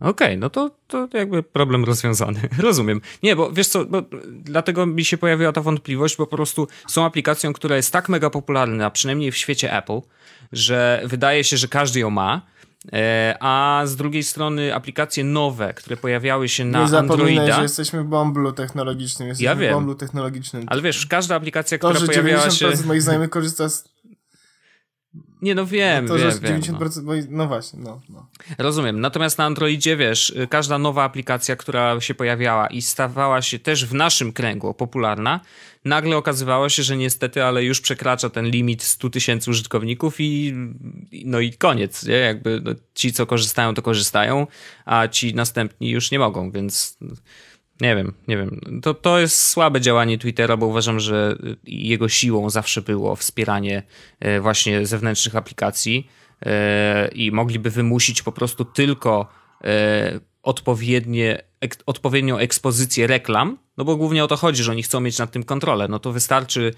[0.00, 2.40] Okej, okay, no to, to jakby problem rozwiązany.
[2.58, 3.00] Rozumiem.
[3.22, 7.04] Nie, bo wiesz co, bo dlatego mi się pojawiła ta wątpliwość, bo po prostu są
[7.04, 10.00] aplikacją, która jest tak mega popularna, przynajmniej w świecie Apple,
[10.52, 12.42] że wydaje się, że każdy ją ma,
[12.92, 17.56] e, a z drugiej strony aplikacje nowe, które pojawiały się na Nie Androida.
[17.56, 19.28] że jesteśmy w bąblu technologicznym.
[19.28, 19.70] Jesteśmy ja wiem.
[19.70, 20.64] w bąblu technologicznym.
[20.66, 22.70] Ale wiesz, każda aplikacja, to, która pojawiała się...
[22.86, 23.93] moich znajomych korzysta z
[25.44, 26.60] Nie, no wiem, no to, wiem, że wiem.
[26.60, 27.12] 90%, no.
[27.30, 28.26] no właśnie, no, no.
[28.58, 29.00] Rozumiem.
[29.00, 33.94] Natomiast na Androidzie, wiesz, każda nowa aplikacja, która się pojawiała i stawała się też w
[33.94, 35.40] naszym kręgu popularna,
[35.84, 40.54] nagle okazywało się, że niestety, ale już przekracza ten limit 100 tysięcy użytkowników i
[41.24, 42.14] no i koniec, nie?
[42.14, 44.46] Jakby no, ci, co korzystają, to korzystają,
[44.84, 46.98] a ci następni już nie mogą, więc
[47.80, 48.80] nie wiem, nie wiem.
[48.82, 53.82] To, to jest słabe działanie Twittera, bo uważam, że jego siłą zawsze było wspieranie
[54.20, 56.08] e, właśnie zewnętrznych aplikacji
[56.46, 59.28] e, i mogliby wymusić po prostu tylko
[59.64, 65.00] e, odpowiednie, ek, odpowiednią ekspozycję reklam, no bo głównie o to chodzi, że oni chcą
[65.00, 65.88] mieć nad tym kontrolę.
[65.88, 66.74] No to wystarczy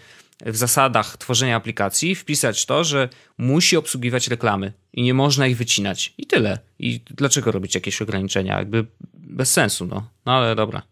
[0.47, 6.15] w zasadach tworzenia aplikacji wpisać to, że musi obsługiwać reklamy i nie można ich wycinać.
[6.19, 6.59] I tyle.
[6.79, 8.59] I dlaczego robić jakieś ograniczenia?
[8.59, 8.87] Jakby
[9.27, 10.11] bez sensu, no.
[10.27, 10.83] No ale dobra.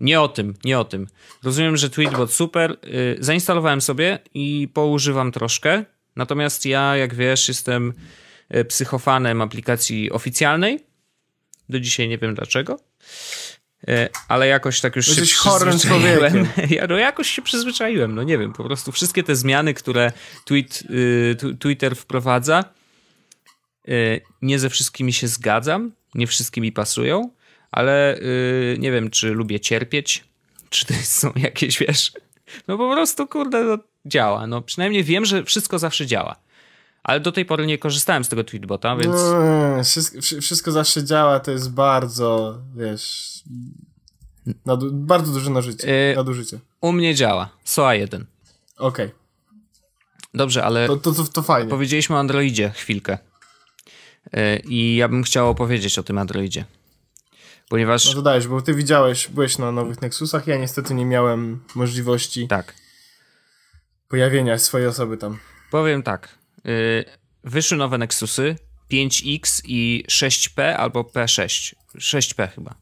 [0.00, 1.06] Nie o tym, nie o tym.
[1.42, 2.76] Rozumiem, że Tweetbot super.
[2.82, 5.84] Yy, zainstalowałem sobie i poużywam troszkę.
[6.16, 7.92] Natomiast ja, jak wiesz, jestem
[8.56, 10.86] y, psychofanem aplikacji oficjalnej.
[11.68, 12.78] Do dzisiaj nie wiem dlaczego.
[13.88, 16.48] Y, ale jakoś tak już Jesteś się przyzwyczaiłem.
[16.70, 20.12] Ja, no jakoś się przyzwyczaiłem, no nie wiem, po prostu wszystkie te zmiany, które
[20.44, 20.82] tweet,
[21.58, 22.64] Twitter wprowadza,
[24.42, 27.30] nie ze wszystkimi się zgadzam, nie wszystkimi pasują,
[27.72, 30.24] ale yy, nie wiem, czy lubię cierpieć,
[30.70, 32.12] czy to są jakieś, wiesz,
[32.68, 34.46] no po prostu, kurde, no, działa.
[34.46, 36.36] No przynajmniej wiem, że wszystko zawsze działa.
[37.02, 39.16] Ale do tej pory nie korzystałem z tego tweetbota, więc...
[39.16, 43.32] No, wszystko, wszystko zawsze działa, to jest bardzo, wiesz...
[44.66, 46.58] Nadu- bardzo duże nażycie, yy, nadużycie.
[46.80, 47.48] U mnie działa.
[47.64, 48.26] SOA 1.
[48.78, 49.06] Okej.
[49.06, 49.18] Okay.
[50.34, 50.86] Dobrze, ale...
[50.86, 51.70] To, to, to, to fajnie.
[51.70, 53.18] Powiedzieliśmy o Androidzie chwilkę.
[54.32, 56.64] Yy, I ja bym chciał opowiedzieć o tym Androidzie.
[57.72, 58.06] Ponieważ...
[58.06, 62.48] No to dajesz, bo ty widziałeś, byłeś na nowych Nexusach, ja niestety nie miałem możliwości...
[62.48, 62.74] Tak.
[64.08, 65.38] Pojawienia swojej osoby tam.
[65.70, 66.38] Powiem tak.
[66.64, 67.04] Yy,
[67.44, 68.56] wyszły nowe Nexusy
[68.90, 71.74] 5X i 6P albo P6.
[71.98, 72.74] 6P chyba.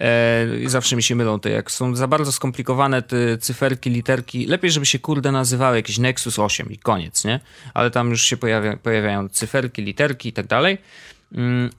[0.00, 4.46] E, zawsze mi się mylą te, jak są za bardzo skomplikowane te cyferki, literki.
[4.46, 7.40] Lepiej, żeby się kurde nazywały jakiś Nexus 8 i koniec, nie?
[7.74, 10.78] Ale tam już się pojawia, pojawiają cyferki, literki i tak dalej.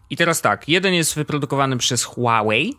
[0.10, 2.74] I teraz tak, jeden jest wyprodukowany przez Huawei.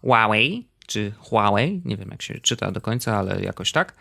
[0.00, 3.94] Huawei, czy Huawei, nie wiem jak się czyta do końca, ale jakoś tak.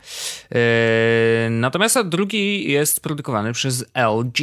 [0.51, 4.39] E, natomiast drugi jest produkowany przez LG.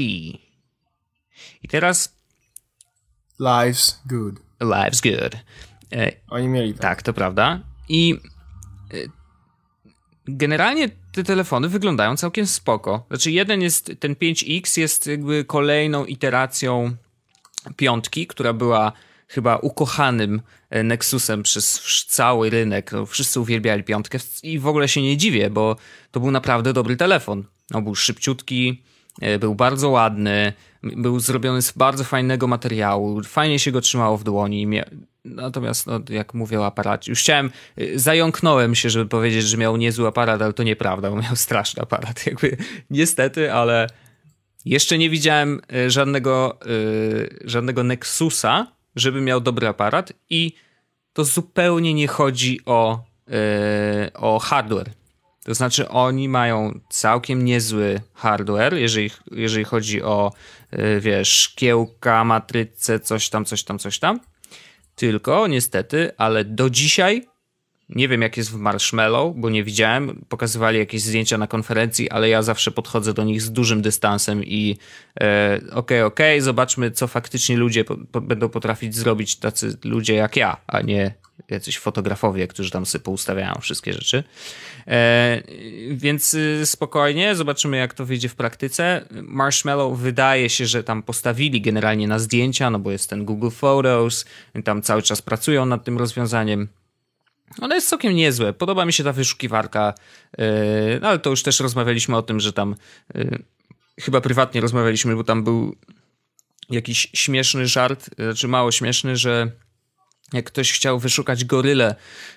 [1.62, 2.16] I teraz.
[3.40, 4.40] Life's good.
[4.60, 5.36] Life's good.
[5.92, 6.82] E, Oni mieli tak.
[6.82, 7.60] Tak, to prawda.
[7.88, 8.18] I
[8.94, 8.96] e,
[10.26, 13.06] generalnie te telefony wyglądają całkiem spoko.
[13.08, 16.96] Znaczy jeden jest, ten 5X jest jakby kolejną iteracją
[17.76, 18.92] piątki, która była
[19.28, 22.92] chyba ukochanym e, Nexusem przez cały rynek.
[22.92, 25.76] No, wszyscy uwielbiali piątkę i w ogóle się nie dziwię, bo
[26.10, 27.44] to był naprawdę dobry telefon.
[27.70, 28.82] No, był szybciutki,
[29.40, 30.52] był bardzo ładny,
[30.82, 34.66] był zrobiony z bardzo fajnego materiału, fajnie się go trzymało w dłoni.
[35.24, 39.76] Natomiast, no, jak mówię o aparacie, już chciałem, y, zająknąłem się, żeby powiedzieć, że miał
[39.76, 42.22] niezły aparat, ale to nieprawda, bo miał straszny aparat.
[42.26, 42.56] Jakby,
[42.90, 43.86] niestety, ale
[44.64, 50.52] jeszcze nie widziałem y, żadnego, yy, żadnego Nexusa, żeby miał dobry aparat i
[51.12, 53.34] to zupełnie nie chodzi o, yy,
[54.14, 54.90] o hardware.
[55.44, 60.32] To znaczy, oni mają całkiem niezły hardware, jeżeli, jeżeli chodzi o,
[61.00, 64.20] wiesz, szkiełka, matrycę, coś tam, coś tam, coś tam
[64.94, 67.26] tylko niestety, ale do dzisiaj
[67.88, 70.24] nie wiem, jak jest w Marshmallow, bo nie widziałem.
[70.28, 74.78] Pokazywali jakieś zdjęcia na konferencji, ale ja zawsze podchodzę do nich z dużym dystansem i
[75.20, 79.78] e, okej, okay, okej, okay, zobaczmy, co faktycznie ludzie po, po, będą potrafić zrobić, tacy
[79.84, 81.14] ludzie jak ja, a nie
[81.48, 84.24] jacyś fotografowie, którzy tam sobie poustawiają wszystkie rzeczy.
[84.86, 85.42] E,
[85.90, 89.04] więc y, spokojnie, zobaczymy jak to wyjdzie w praktyce.
[89.10, 94.24] Marshmallow wydaje się, że tam postawili generalnie na zdjęcia, no bo jest ten Google Photos,
[94.64, 96.68] tam cały czas pracują nad tym rozwiązaniem.
[97.61, 98.53] Ono jest całkiem niezłe.
[98.53, 99.94] Podoba mi się ta wyszukiwarka,
[100.38, 100.44] yy,
[101.03, 102.74] ale to już też rozmawialiśmy o tym, że tam
[103.14, 103.42] yy,
[104.00, 105.76] chyba prywatnie rozmawialiśmy, bo tam był
[106.70, 109.50] jakiś śmieszny żart, znaczy mało śmieszny, że
[110.32, 111.94] jak ktoś chciał wyszukać gorylę,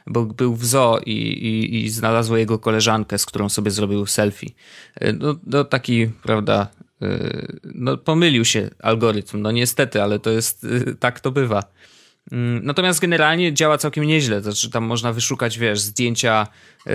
[0.07, 4.49] bo był w zoo i, i, i znalazło jego koleżankę, z którą sobie zrobił selfie.
[5.20, 6.68] No, no taki, prawda,
[7.63, 10.68] no pomylił się algorytm, no niestety, ale to jest,
[10.99, 11.63] tak to bywa.
[12.32, 14.41] Mm, natomiast generalnie działa całkiem nieźle.
[14.41, 16.47] Znaczy, tam można wyszukać, wiesz, zdjęcia
[16.86, 16.93] yy,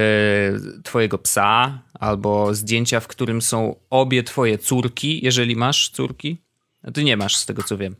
[0.83, 6.39] twojego psa, albo zdjęcia, w którym są obie twoje córki, jeżeli masz córki.
[6.83, 7.97] No ty nie masz, z tego co wiem.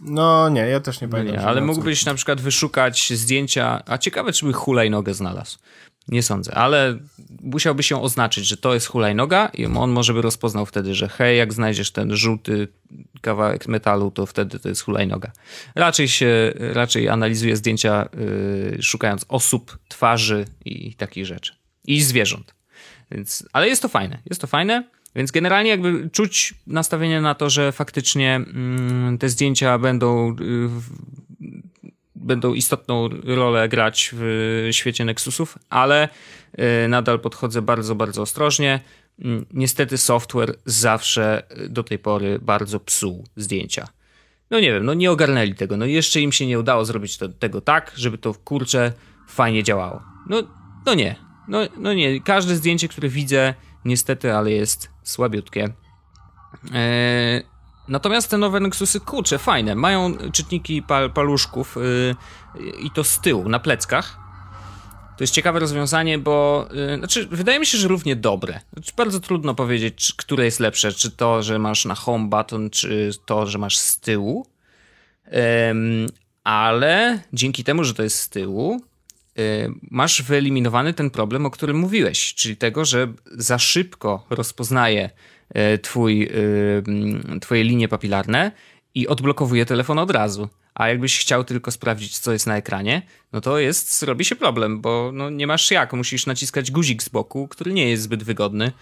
[0.00, 1.36] No nie, ja też nie pamiętam.
[1.36, 2.10] No nie, ale mógłbyś córki.
[2.10, 5.58] na przykład wyszukać zdjęcia, a ciekawe, czy by hulajnogę znalazł.
[6.10, 6.98] Nie sądzę, ale
[7.42, 11.38] musiałby się oznaczyć, że to jest hulajnoga i on może by rozpoznał wtedy, że hej,
[11.38, 12.68] jak znajdziesz ten żółty
[13.20, 15.32] kawałek metalu, to wtedy to jest hulajnoga.
[15.74, 18.08] Raczej się, raczej analizuje zdjęcia
[18.72, 21.52] yy, szukając osób, twarzy i takich rzeczy.
[21.84, 22.54] I zwierząt.
[23.10, 24.84] Więc, ale jest to fajne, jest to fajne.
[25.14, 30.36] Więc generalnie jakby czuć nastawienie na to, że faktycznie mm, te zdjęcia będą, y,
[32.30, 36.08] będą istotną rolę grać w świecie Nexusów, ale
[36.84, 38.80] y, nadal podchodzę bardzo, bardzo ostrożnie.
[39.24, 43.88] Mm, niestety software zawsze do tej pory bardzo psuł zdjęcia.
[44.50, 45.76] No nie wiem, no nie ogarnęli tego.
[45.76, 48.92] No jeszcze im się nie udało zrobić to, tego tak, żeby to kurczę
[49.28, 50.02] fajnie działało.
[50.28, 50.42] No,
[50.86, 51.16] no nie,
[51.48, 52.20] no, no nie.
[52.20, 53.54] Każde zdjęcie, które widzę,
[53.84, 55.68] niestety, ale jest słabiutkie.
[56.74, 57.42] Eee,
[57.90, 59.74] natomiast te nowe Nexusy, kurcze, fajne.
[59.74, 64.18] Mają czytniki pal paluszków yy, i to z tyłu, na pleckach.
[65.16, 68.60] To jest ciekawe rozwiązanie, bo yy, znaczy, wydaje mi się, że równie dobre.
[68.72, 70.92] Znaczy, bardzo trudno powiedzieć, czy, które jest lepsze.
[70.92, 74.46] Czy to, że masz na home button, czy to, że masz z tyłu.
[75.26, 75.32] Yy,
[76.44, 78.80] ale dzięki temu, że to jest z tyłu,
[79.38, 85.10] Y, masz wyeliminowany ten problem, o którym mówiłeś, czyli tego, że za szybko rozpoznaje
[85.82, 88.52] twój, y, mm, twoje linie papilarne
[88.94, 90.48] i odblokowuje telefon od razu.
[90.74, 94.80] A jakbyś chciał tylko sprawdzić, co jest na ekranie, no to jest, robi się problem,
[94.80, 98.72] bo no nie masz jak, musisz naciskać guzik z boku, który nie jest zbyt wygodny.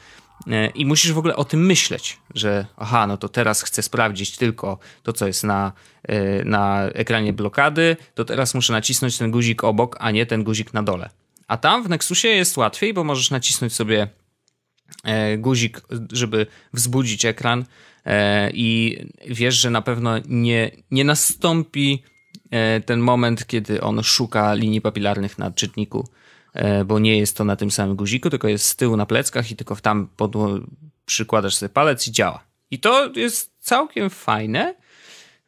[0.46, 4.36] E, I musisz w ogóle o tym myśleć, że aha, no to teraz chcę sprawdzić
[4.36, 9.64] tylko to, co jest na, e, na ekranie blokady, to teraz muszę nacisnąć ten guzik
[9.64, 11.10] obok, a nie ten guzik na dole.
[11.48, 14.08] A tam w Nexusie jest łatwiej, bo możesz nacisnąć sobie e,
[15.38, 15.80] guzik,
[16.12, 17.64] żeby wzbudzić ekran
[18.52, 22.02] i wiesz, że na pewno nie, nie nastąpi
[22.86, 26.08] ten moment, kiedy on szuka linii papilarnych na czytniku
[26.52, 29.50] E, bo nie jest to na tym samym guziku, tylko jest z tyłu na pleckach
[29.50, 30.60] i tylko tam podło-
[31.06, 32.44] przykładasz sobie palec i działa.
[32.70, 34.74] I to jest całkiem fajne.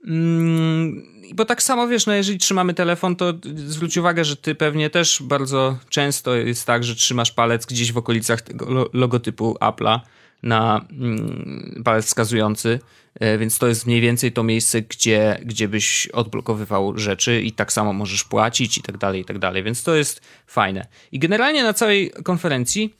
[0.06, 1.02] Mm,
[1.34, 5.22] bo tak samo wiesz, no jeżeli trzymamy telefon, to zwróć uwagę, że ty pewnie też
[5.22, 10.00] bardzo często jest tak, że trzymasz palec gdzieś w okolicach tego logotypu Apple'a
[10.42, 12.80] na mm, palec wskazujący,
[13.14, 17.72] e, więc to jest mniej więcej to miejsce, gdzie, gdzie byś odblokowywał rzeczy i tak
[17.72, 20.86] samo możesz płacić i tak dalej, i tak dalej, więc to jest fajne.
[21.12, 22.94] I generalnie na całej konferencji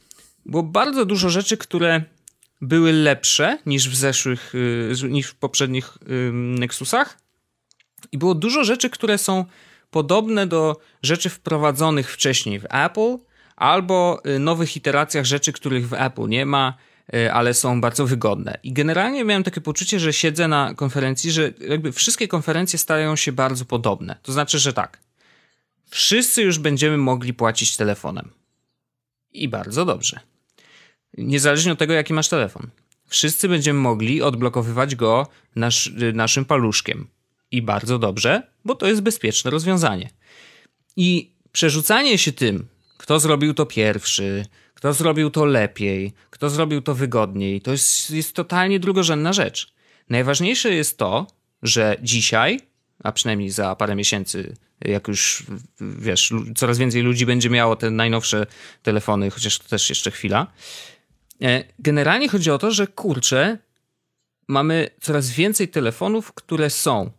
[0.45, 2.03] było bardzo dużo rzeczy, które
[2.61, 5.97] były lepsze niż w zeszłych, y, niż w poprzednich
[6.33, 7.17] Nexusach
[8.11, 9.45] i było dużo rzeczy, które są
[9.89, 13.17] podobne do rzeczy wprowadzonych wcześniej w Apple
[13.55, 16.77] albo y, nowych iteracjach rzeczy, których w Apple nie ma,
[17.15, 18.57] Y, ale są bardzo wygodne.
[18.63, 23.31] I generalnie miałem takie poczucie, że siedzę na konferencji, że jakby wszystkie konferencje stają się
[23.31, 24.15] bardzo podobne.
[24.21, 24.99] To znaczy, że tak,
[25.89, 28.31] wszyscy już będziemy mogli płacić telefonem.
[29.31, 30.19] I bardzo dobrze.
[31.17, 32.69] Niezależnie od tego, jaki masz telefon.
[33.07, 37.07] Wszyscy będziemy mogli odblokowywać go nasz, y, naszym paluszkiem.
[37.51, 40.09] I bardzo dobrze, bo to jest bezpieczne rozwiązanie.
[40.95, 46.95] I przerzucanie się tym, kto zrobił to pierwszy, kto zrobił to lepiej, kto zrobił to
[46.95, 49.73] wygodniej, to jest, jest totalnie drugorzędna rzecz.
[50.09, 51.27] Najważniejsze jest to,
[51.63, 52.59] że dzisiaj,
[53.03, 55.43] a przynajmniej za parę miesięcy, jak już
[55.81, 58.45] wiesz, coraz więcej ludzi będzie miało te najnowsze
[58.83, 60.47] telefony, chociaż to też jeszcze chwila.
[61.41, 63.57] E, generalnie chodzi o to, że kurczę,
[64.47, 67.11] mamy coraz więcej telefonów, które są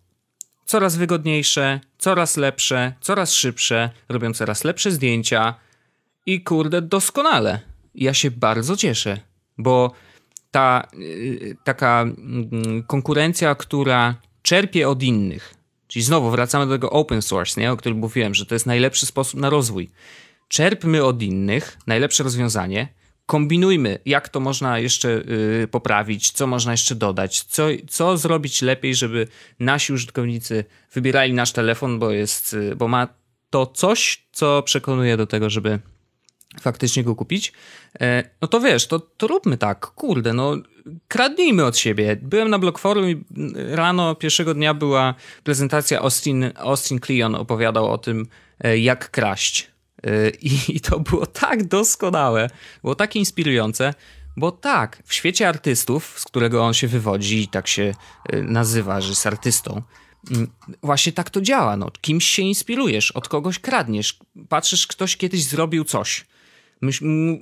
[0.65, 5.55] coraz wygodniejsze, coraz lepsze, coraz szybsze, robią coraz lepsze zdjęcia,
[6.27, 7.61] i kurde, doskonale.
[7.95, 9.19] Ja się bardzo cieszę,
[9.59, 9.93] bo
[10.51, 12.05] ta yy, taka
[12.53, 15.55] yy, konkurencja, która czerpie od innych,
[15.89, 17.73] czyli znowu wracamy do tego open source, nie?
[17.73, 19.91] o którym mówiłem, że to jest najlepszy sposób na rozwój.
[20.49, 22.89] Czerpmy od innych najlepsze rozwiązanie,
[23.27, 28.95] kombinujmy, jak to można jeszcze yy, poprawić, co można jeszcze dodać, co, co zrobić lepiej,
[28.95, 29.29] żeby
[29.61, 33.09] nasi użytkownicy wybierali nasz telefon, bo jest, y, bo ma
[33.51, 35.79] to coś, co przekonuje do tego, żeby
[36.61, 37.53] faktycznie go kupić,
[38.01, 40.57] e, no to wiesz, to, to róbmy tak, kurde, no
[41.09, 42.17] kradnijmy od siebie.
[42.23, 45.15] Byłem na Blog Forum i rano pierwszego dnia była
[45.45, 48.27] prezentacja Austin, Austin Kleon opowiadał o tym,
[48.61, 49.72] e, jak kraść.
[50.05, 52.51] E, I, I to było tak doskonałe,
[52.83, 53.95] było tak inspirujące,
[54.37, 57.95] bo tak, w świecie artystów, z którego on się wywodzi i tak się
[58.33, 59.83] nazywa, że jest artystą,
[60.31, 60.51] mm,
[60.83, 61.77] właśnie tak to działa.
[61.77, 61.91] No.
[62.01, 66.25] Kimś się inspirujesz, od kogoś kradniesz, patrzysz, ktoś kiedyś zrobił coś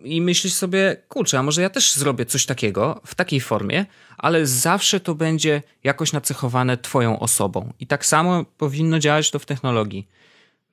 [0.05, 3.87] I myślisz sobie, kurczę, a może ja też zrobię coś takiego w takiej formie,
[4.19, 7.73] ale zawsze to będzie jakoś nacechowane Twoją osobą.
[7.81, 10.09] I tak samo powinno działać to w technologii.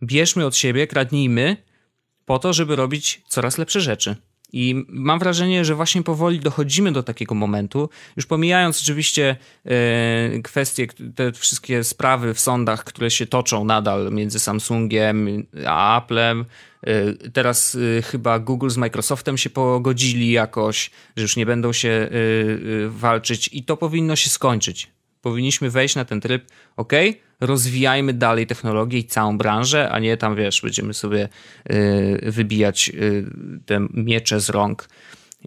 [0.03, 1.57] Bierzmy od siebie, kradnijmy,
[2.27, 4.15] po to, żeby robić coraz lepsze rzeczy.
[4.53, 10.87] I mam wrażenie, że właśnie powoli dochodzimy do takiego momentu, już pomijając oczywiście e, kwestie,
[11.15, 16.45] te wszystkie sprawy w sądach, które się toczą nadal między Samsungiem a Applem.
[16.83, 22.09] E, teraz e, chyba Google z Microsoftem się pogodzili jakoś, że już nie będą się
[22.87, 24.96] walczyć i to powinno się skończyć.
[25.27, 26.93] Powinniśmy wejść na ten tryb, ok,
[27.39, 31.29] rozwijajmy dalej technologię i całą branżę, a nie tam, wiesz, będziemy sobie
[31.71, 33.25] y, wybijać y,
[33.65, 34.89] te miecze z rąk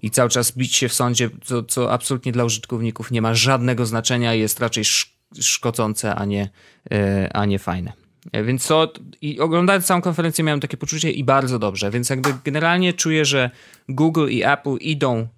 [0.03, 3.87] i cały czas bić się w sądzie, co, co absolutnie dla użytkowników nie ma żadnego
[3.87, 6.51] znaczenia jest raczej sz szkodzące, a nie,
[6.93, 7.93] y, a nie fajne.
[8.45, 12.93] Więc to, i oglądając całą konferencję miałem takie poczucie i bardzo dobrze, więc jakby generalnie
[12.93, 13.51] czuję, że
[13.89, 15.29] Google i Apple idą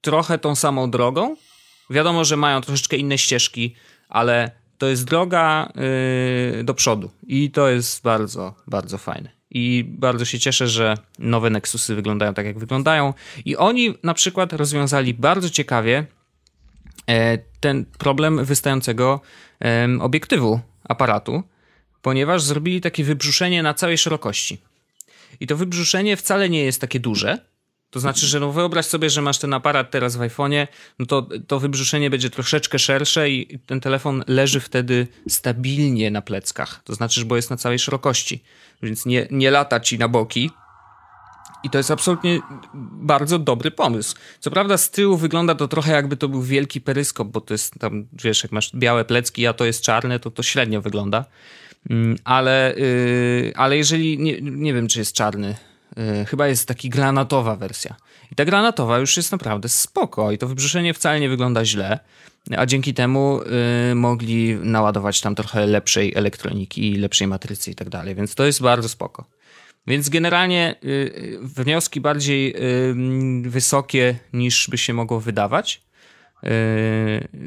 [0.00, 1.36] trochę tą samą drogą.
[1.90, 3.74] Wiadomo, że mają troszeczkę inne ścieżki,
[4.08, 5.72] ale to jest droga
[6.56, 9.30] yy, do przodu i to jest bardzo, bardzo fajne.
[9.50, 13.14] I bardzo się cieszę, że nowe Nexusy wyglądają tak, jak wyglądają.
[13.44, 16.06] I oni na przykład rozwiązali bardzo ciekawie
[17.06, 19.20] e, ten problem wystającego
[20.00, 21.42] obiektywu aparatu,
[22.02, 24.58] ponieważ zrobili takie wybrzuszenie na całej szerokości.
[25.40, 27.38] I to wybrzuszenie wcale nie jest takie duże,
[27.90, 30.66] to znaczy, że no wyobraź sobie, że masz ten aparat teraz w iPhone'ie,
[30.98, 36.80] no to to wybrzuszenie będzie troszeczkę szersze i ten telefon leży wtedy stabilnie na pleckach.
[36.84, 38.42] To znaczy, bo jest na całej szerokości,
[38.82, 40.50] więc nie, nie lata ci na boki.
[41.64, 42.40] I to jest absolutnie
[42.92, 44.16] bardzo dobry pomysł.
[44.40, 47.74] Co prawda z tyłu wygląda to trochę jakby to był wielki peryskop, bo to jest
[47.78, 51.24] tam, wiesz, jak masz białe plecki, a to jest czarne, to to średnio wygląda.
[51.90, 55.56] Mm, ale, yy, ale jeżeli, nie, nie wiem czy jest czarny,
[56.26, 57.96] chyba jest taki granatowa wersja.
[58.32, 61.98] I ta granatowa już jest naprawdę spoko i to wybrzuszenie wcale nie wygląda źle,
[62.56, 63.40] a dzięki temu
[63.90, 68.62] y, mogli naładować tam trochę lepszej elektroniki, lepszej matrycy i tak dalej, więc to jest
[68.62, 69.24] bardzo spoko.
[69.86, 72.54] Więc generalnie y, wnioski bardziej
[73.42, 75.82] wysokie niż by się mogło wydawać.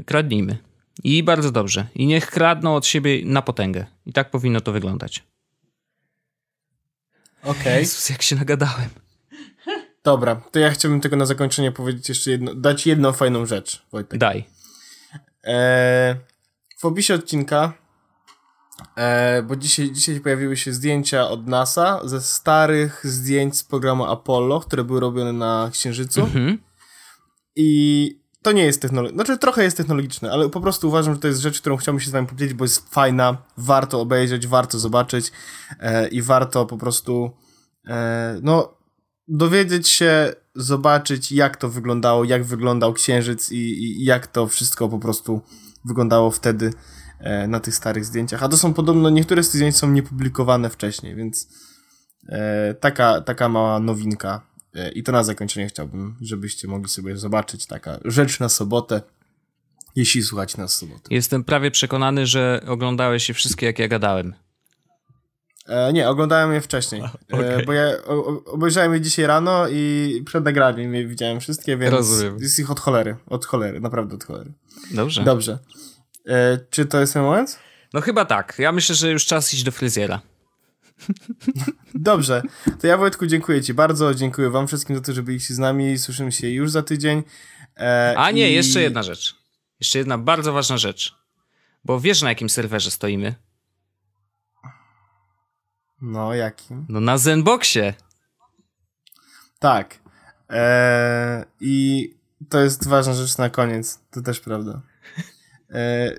[0.05, 0.57] Kradnijmy.
[1.03, 1.87] I bardzo dobrze.
[1.95, 3.85] I niech kradną od siebie na potęgę.
[4.05, 5.23] I tak powinno to wyglądać.
[7.43, 7.61] Okej.
[7.61, 7.79] Okay.
[7.79, 8.89] Jezus, jak się nagadałem.
[10.03, 14.19] Dobra, to ja chciałbym tylko na zakończenie powiedzieć jeszcze jedno, dać jedną fajną rzecz, Wojtek.
[14.19, 14.45] Daj.
[15.43, 16.15] E,
[16.77, 17.73] w opisie odcinka,
[18.95, 24.59] e, bo dzisiaj, dzisiaj pojawiły się zdjęcia od NASA ze starych zdjęć z programu Apollo,
[24.59, 26.21] które były robione na Księżycu.
[26.21, 26.57] Mhm.
[27.55, 31.27] I to nie jest technologiczne, znaczy trochę jest technologiczne, ale po prostu uważam, że to
[31.27, 35.31] jest rzecz, którą chciałbym się z wami podzielić, bo jest fajna, warto obejrzeć, warto zobaczyć
[35.79, 37.31] e, i warto po prostu
[37.87, 38.73] e, no
[39.27, 44.99] dowiedzieć się, zobaczyć jak to wyglądało, jak wyglądał Księżyc i, i jak to wszystko po
[44.99, 45.41] prostu
[45.85, 46.73] wyglądało wtedy
[47.19, 48.43] e, na tych starych zdjęciach.
[48.43, 51.47] A to są podobno, niektóre z tych zdjęć są niepublikowane wcześniej, więc
[52.29, 54.52] e, taka, taka mała nowinka
[54.95, 59.01] I to na zakończenie chciałbym, żebyście mogli sobie zobaczyć taka rzecz na sobotę,
[59.95, 61.01] jeśli słuchać nas w sobotę.
[61.09, 64.33] Jestem prawie przekonany, że oglądałeś je wszystkie, jak ja gadałem.
[65.67, 67.01] E, nie, oglądałem je wcześniej,
[67.31, 67.45] okay.
[67.45, 71.93] e, bo ja o, obejrzałem je dzisiaj rano i przed nagraniem je widziałem wszystkie, więc
[71.93, 72.37] Rozumiem.
[72.39, 74.51] jest ich od cholery, od cholery, naprawdę od cholery.
[74.91, 75.23] Dobrze.
[75.23, 75.59] Dobrze.
[76.27, 77.59] E, czy to jest ten moment?
[77.93, 78.55] No chyba tak.
[78.59, 80.21] Ja myślę, że już czas iść do fryzjera.
[81.95, 82.41] Dobrze,
[82.81, 85.97] to ja Wojtku dziękuję Ci bardzo, dziękuję Wam wszystkim za to, że byliście z nami,
[85.97, 87.23] słyszymy się już za tydzień.
[87.77, 88.53] E, A nie, i...
[88.53, 89.35] jeszcze jedna rzecz.
[89.79, 91.15] Jeszcze jedna bardzo ważna rzecz.
[91.85, 93.35] Bo wiesz na jakim serwerze stoimy?
[96.01, 96.85] No, jakim?
[96.89, 97.93] No na Zenboxie.
[99.59, 99.99] Tak.
[100.49, 102.09] E, I
[102.49, 104.81] to jest ważna rzecz na koniec, to też prawda.
[105.69, 106.11] E,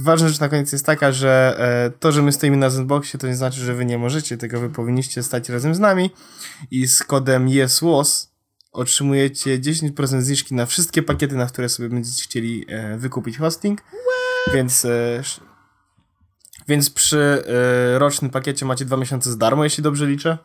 [0.00, 3.26] ważna rzecz na koniec jest taka, że e, to, że my stoimy na Zenboxie, to
[3.26, 6.10] nie znaczy, że wy nie możecie, tylko wy powinniście stać razem z nami
[6.70, 8.30] i z kodem YesWOS
[8.72, 13.82] otrzymujecie 10% zniżki na wszystkie pakiety, na które sobie będziecie chcieli e, wykupić hosting.
[14.54, 15.22] Więc e,
[16.68, 17.44] więc przy
[17.98, 20.38] rocznym pakiecie macie dwa miesiące z darmo, jeśli dobrze liczę.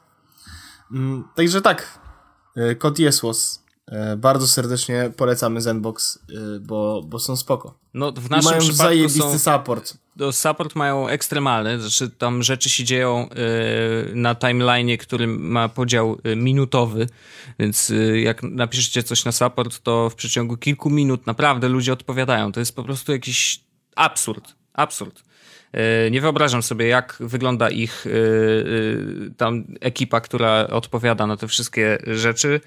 [0.92, 2.00] Mm, także tak,
[2.80, 3.65] kod YesWOS
[4.18, 7.78] bardzo serdecznie polecamy Zenbox, e, bo, bo są spoko.
[7.94, 9.98] No, w naszym I mają przypadku zajebisty są, support.
[10.16, 13.30] Do support mają ekstremalny, znaczy tam rzeczy się dzieją
[14.12, 17.08] y, na timeline, który ma podział minutowy,
[17.60, 22.52] więc y, jak napiszecie coś na support, to w przeciągu kilku minut naprawdę ludzie odpowiadają.
[22.52, 23.62] To jest po prostu jakiś
[23.96, 24.56] absurd.
[24.74, 25.24] Absurd.
[25.76, 28.14] E, nie wyobrażam sobie, jak wygląda ich e, e,
[29.38, 32.62] tam ekipa, która odpowiada na te wszystkie rzeczy,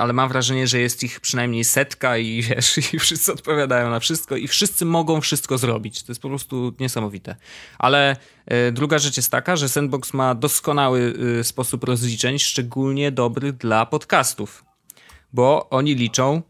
[0.00, 4.36] ale mam wrażenie, że jest ich przynajmniej setka i wiesz, i wszyscy odpowiadają na wszystko
[4.36, 6.02] i wszyscy mogą wszystko zrobić.
[6.02, 7.36] To jest po prostu niesamowite.
[7.78, 8.16] Ale
[8.72, 14.64] druga rzecz jest taka, że Sandbox ma doskonały sposób rozliczeń, szczególnie dobry dla podcastów,
[15.32, 16.42] bo oni liczą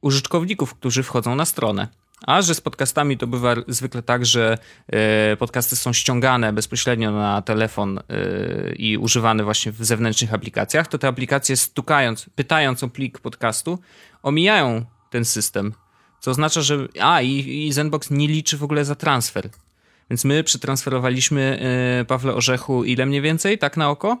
[0.00, 2.03] użytkowników, którzy wchodzą na stronę.
[2.26, 7.42] A że z podcastami to bywa zwykle tak, że e, podcasty są ściągane bezpośrednio na
[7.42, 8.02] telefon e,
[8.74, 13.78] i używane właśnie w zewnętrznych aplikacjach, to te aplikacje stukając, pytając o plik podcastu,
[14.22, 15.74] omijają ten system.
[16.20, 16.88] Co oznacza, że.
[17.00, 19.48] A, i, i Zenbox nie liczy w ogóle za transfer.
[20.10, 21.58] Więc my przetransferowaliśmy
[21.98, 24.18] yy, Pawle Orzechu ile mniej więcej, tak na oko?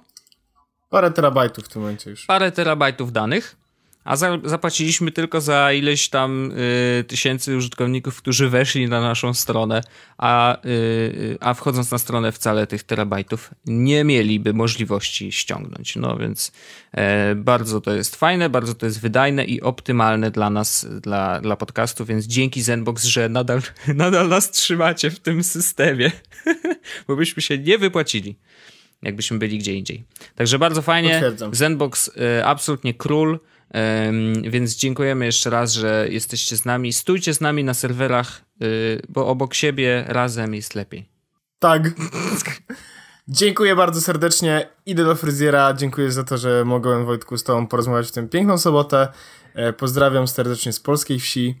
[0.90, 2.26] Parę terabajtów w tym momencie już.
[2.26, 3.56] Parę terabajtów danych
[4.04, 6.52] a za, zapłaciliśmy tylko za ileś tam
[7.00, 9.82] y, tysięcy użytkowników, którzy weszli na naszą stronę,
[10.18, 15.96] a, y, a wchodząc na stronę wcale tych terabajtów nie mieliby możliwości ściągnąć.
[15.96, 16.52] No więc
[16.92, 21.56] e, bardzo to jest fajne, bardzo to jest wydajne i optymalne dla nas, dla, dla
[21.56, 23.62] podcastu, więc dzięki Zenbox, że nadal,
[23.94, 26.12] nadal nas trzymacie w tym systemie,
[27.08, 28.36] bo byśmy się nie wypłacili
[29.04, 30.04] jakbyśmy byli gdzie indziej.
[30.34, 31.22] Także bardzo fajnie.
[31.52, 33.38] Zenbox y, absolutnie król.
[34.42, 36.92] Więc dziękujemy jeszcze raz, że jesteście z nami.
[36.92, 41.08] Stójcie z nami na serwerach, y, bo obok siebie razem jest lepiej.
[41.58, 41.90] Tak.
[43.28, 44.68] Dziękuję bardzo serdecznie.
[44.86, 45.74] Idę do fryzjera.
[45.74, 49.08] Dziękuję za to, że mogłem Wojtku z Tobą porozmawiać w tę piękną sobotę.
[49.54, 51.60] E, pozdrawiam serdecznie z polskiej wsi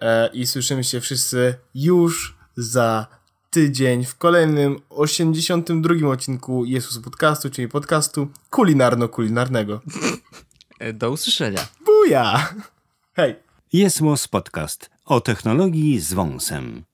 [0.00, 3.06] e, i słyszymy się wszyscy już za
[3.50, 9.80] tydzień w kolejnym 82 odcinku Jezus Podcastu, czyli podcastu kulinarno-kulinarnego.
[10.78, 11.66] E, do usłyszenia.
[11.84, 12.54] Buja!
[13.12, 13.36] Hej!
[13.72, 16.84] Jest Podcast o technologii z wąsem.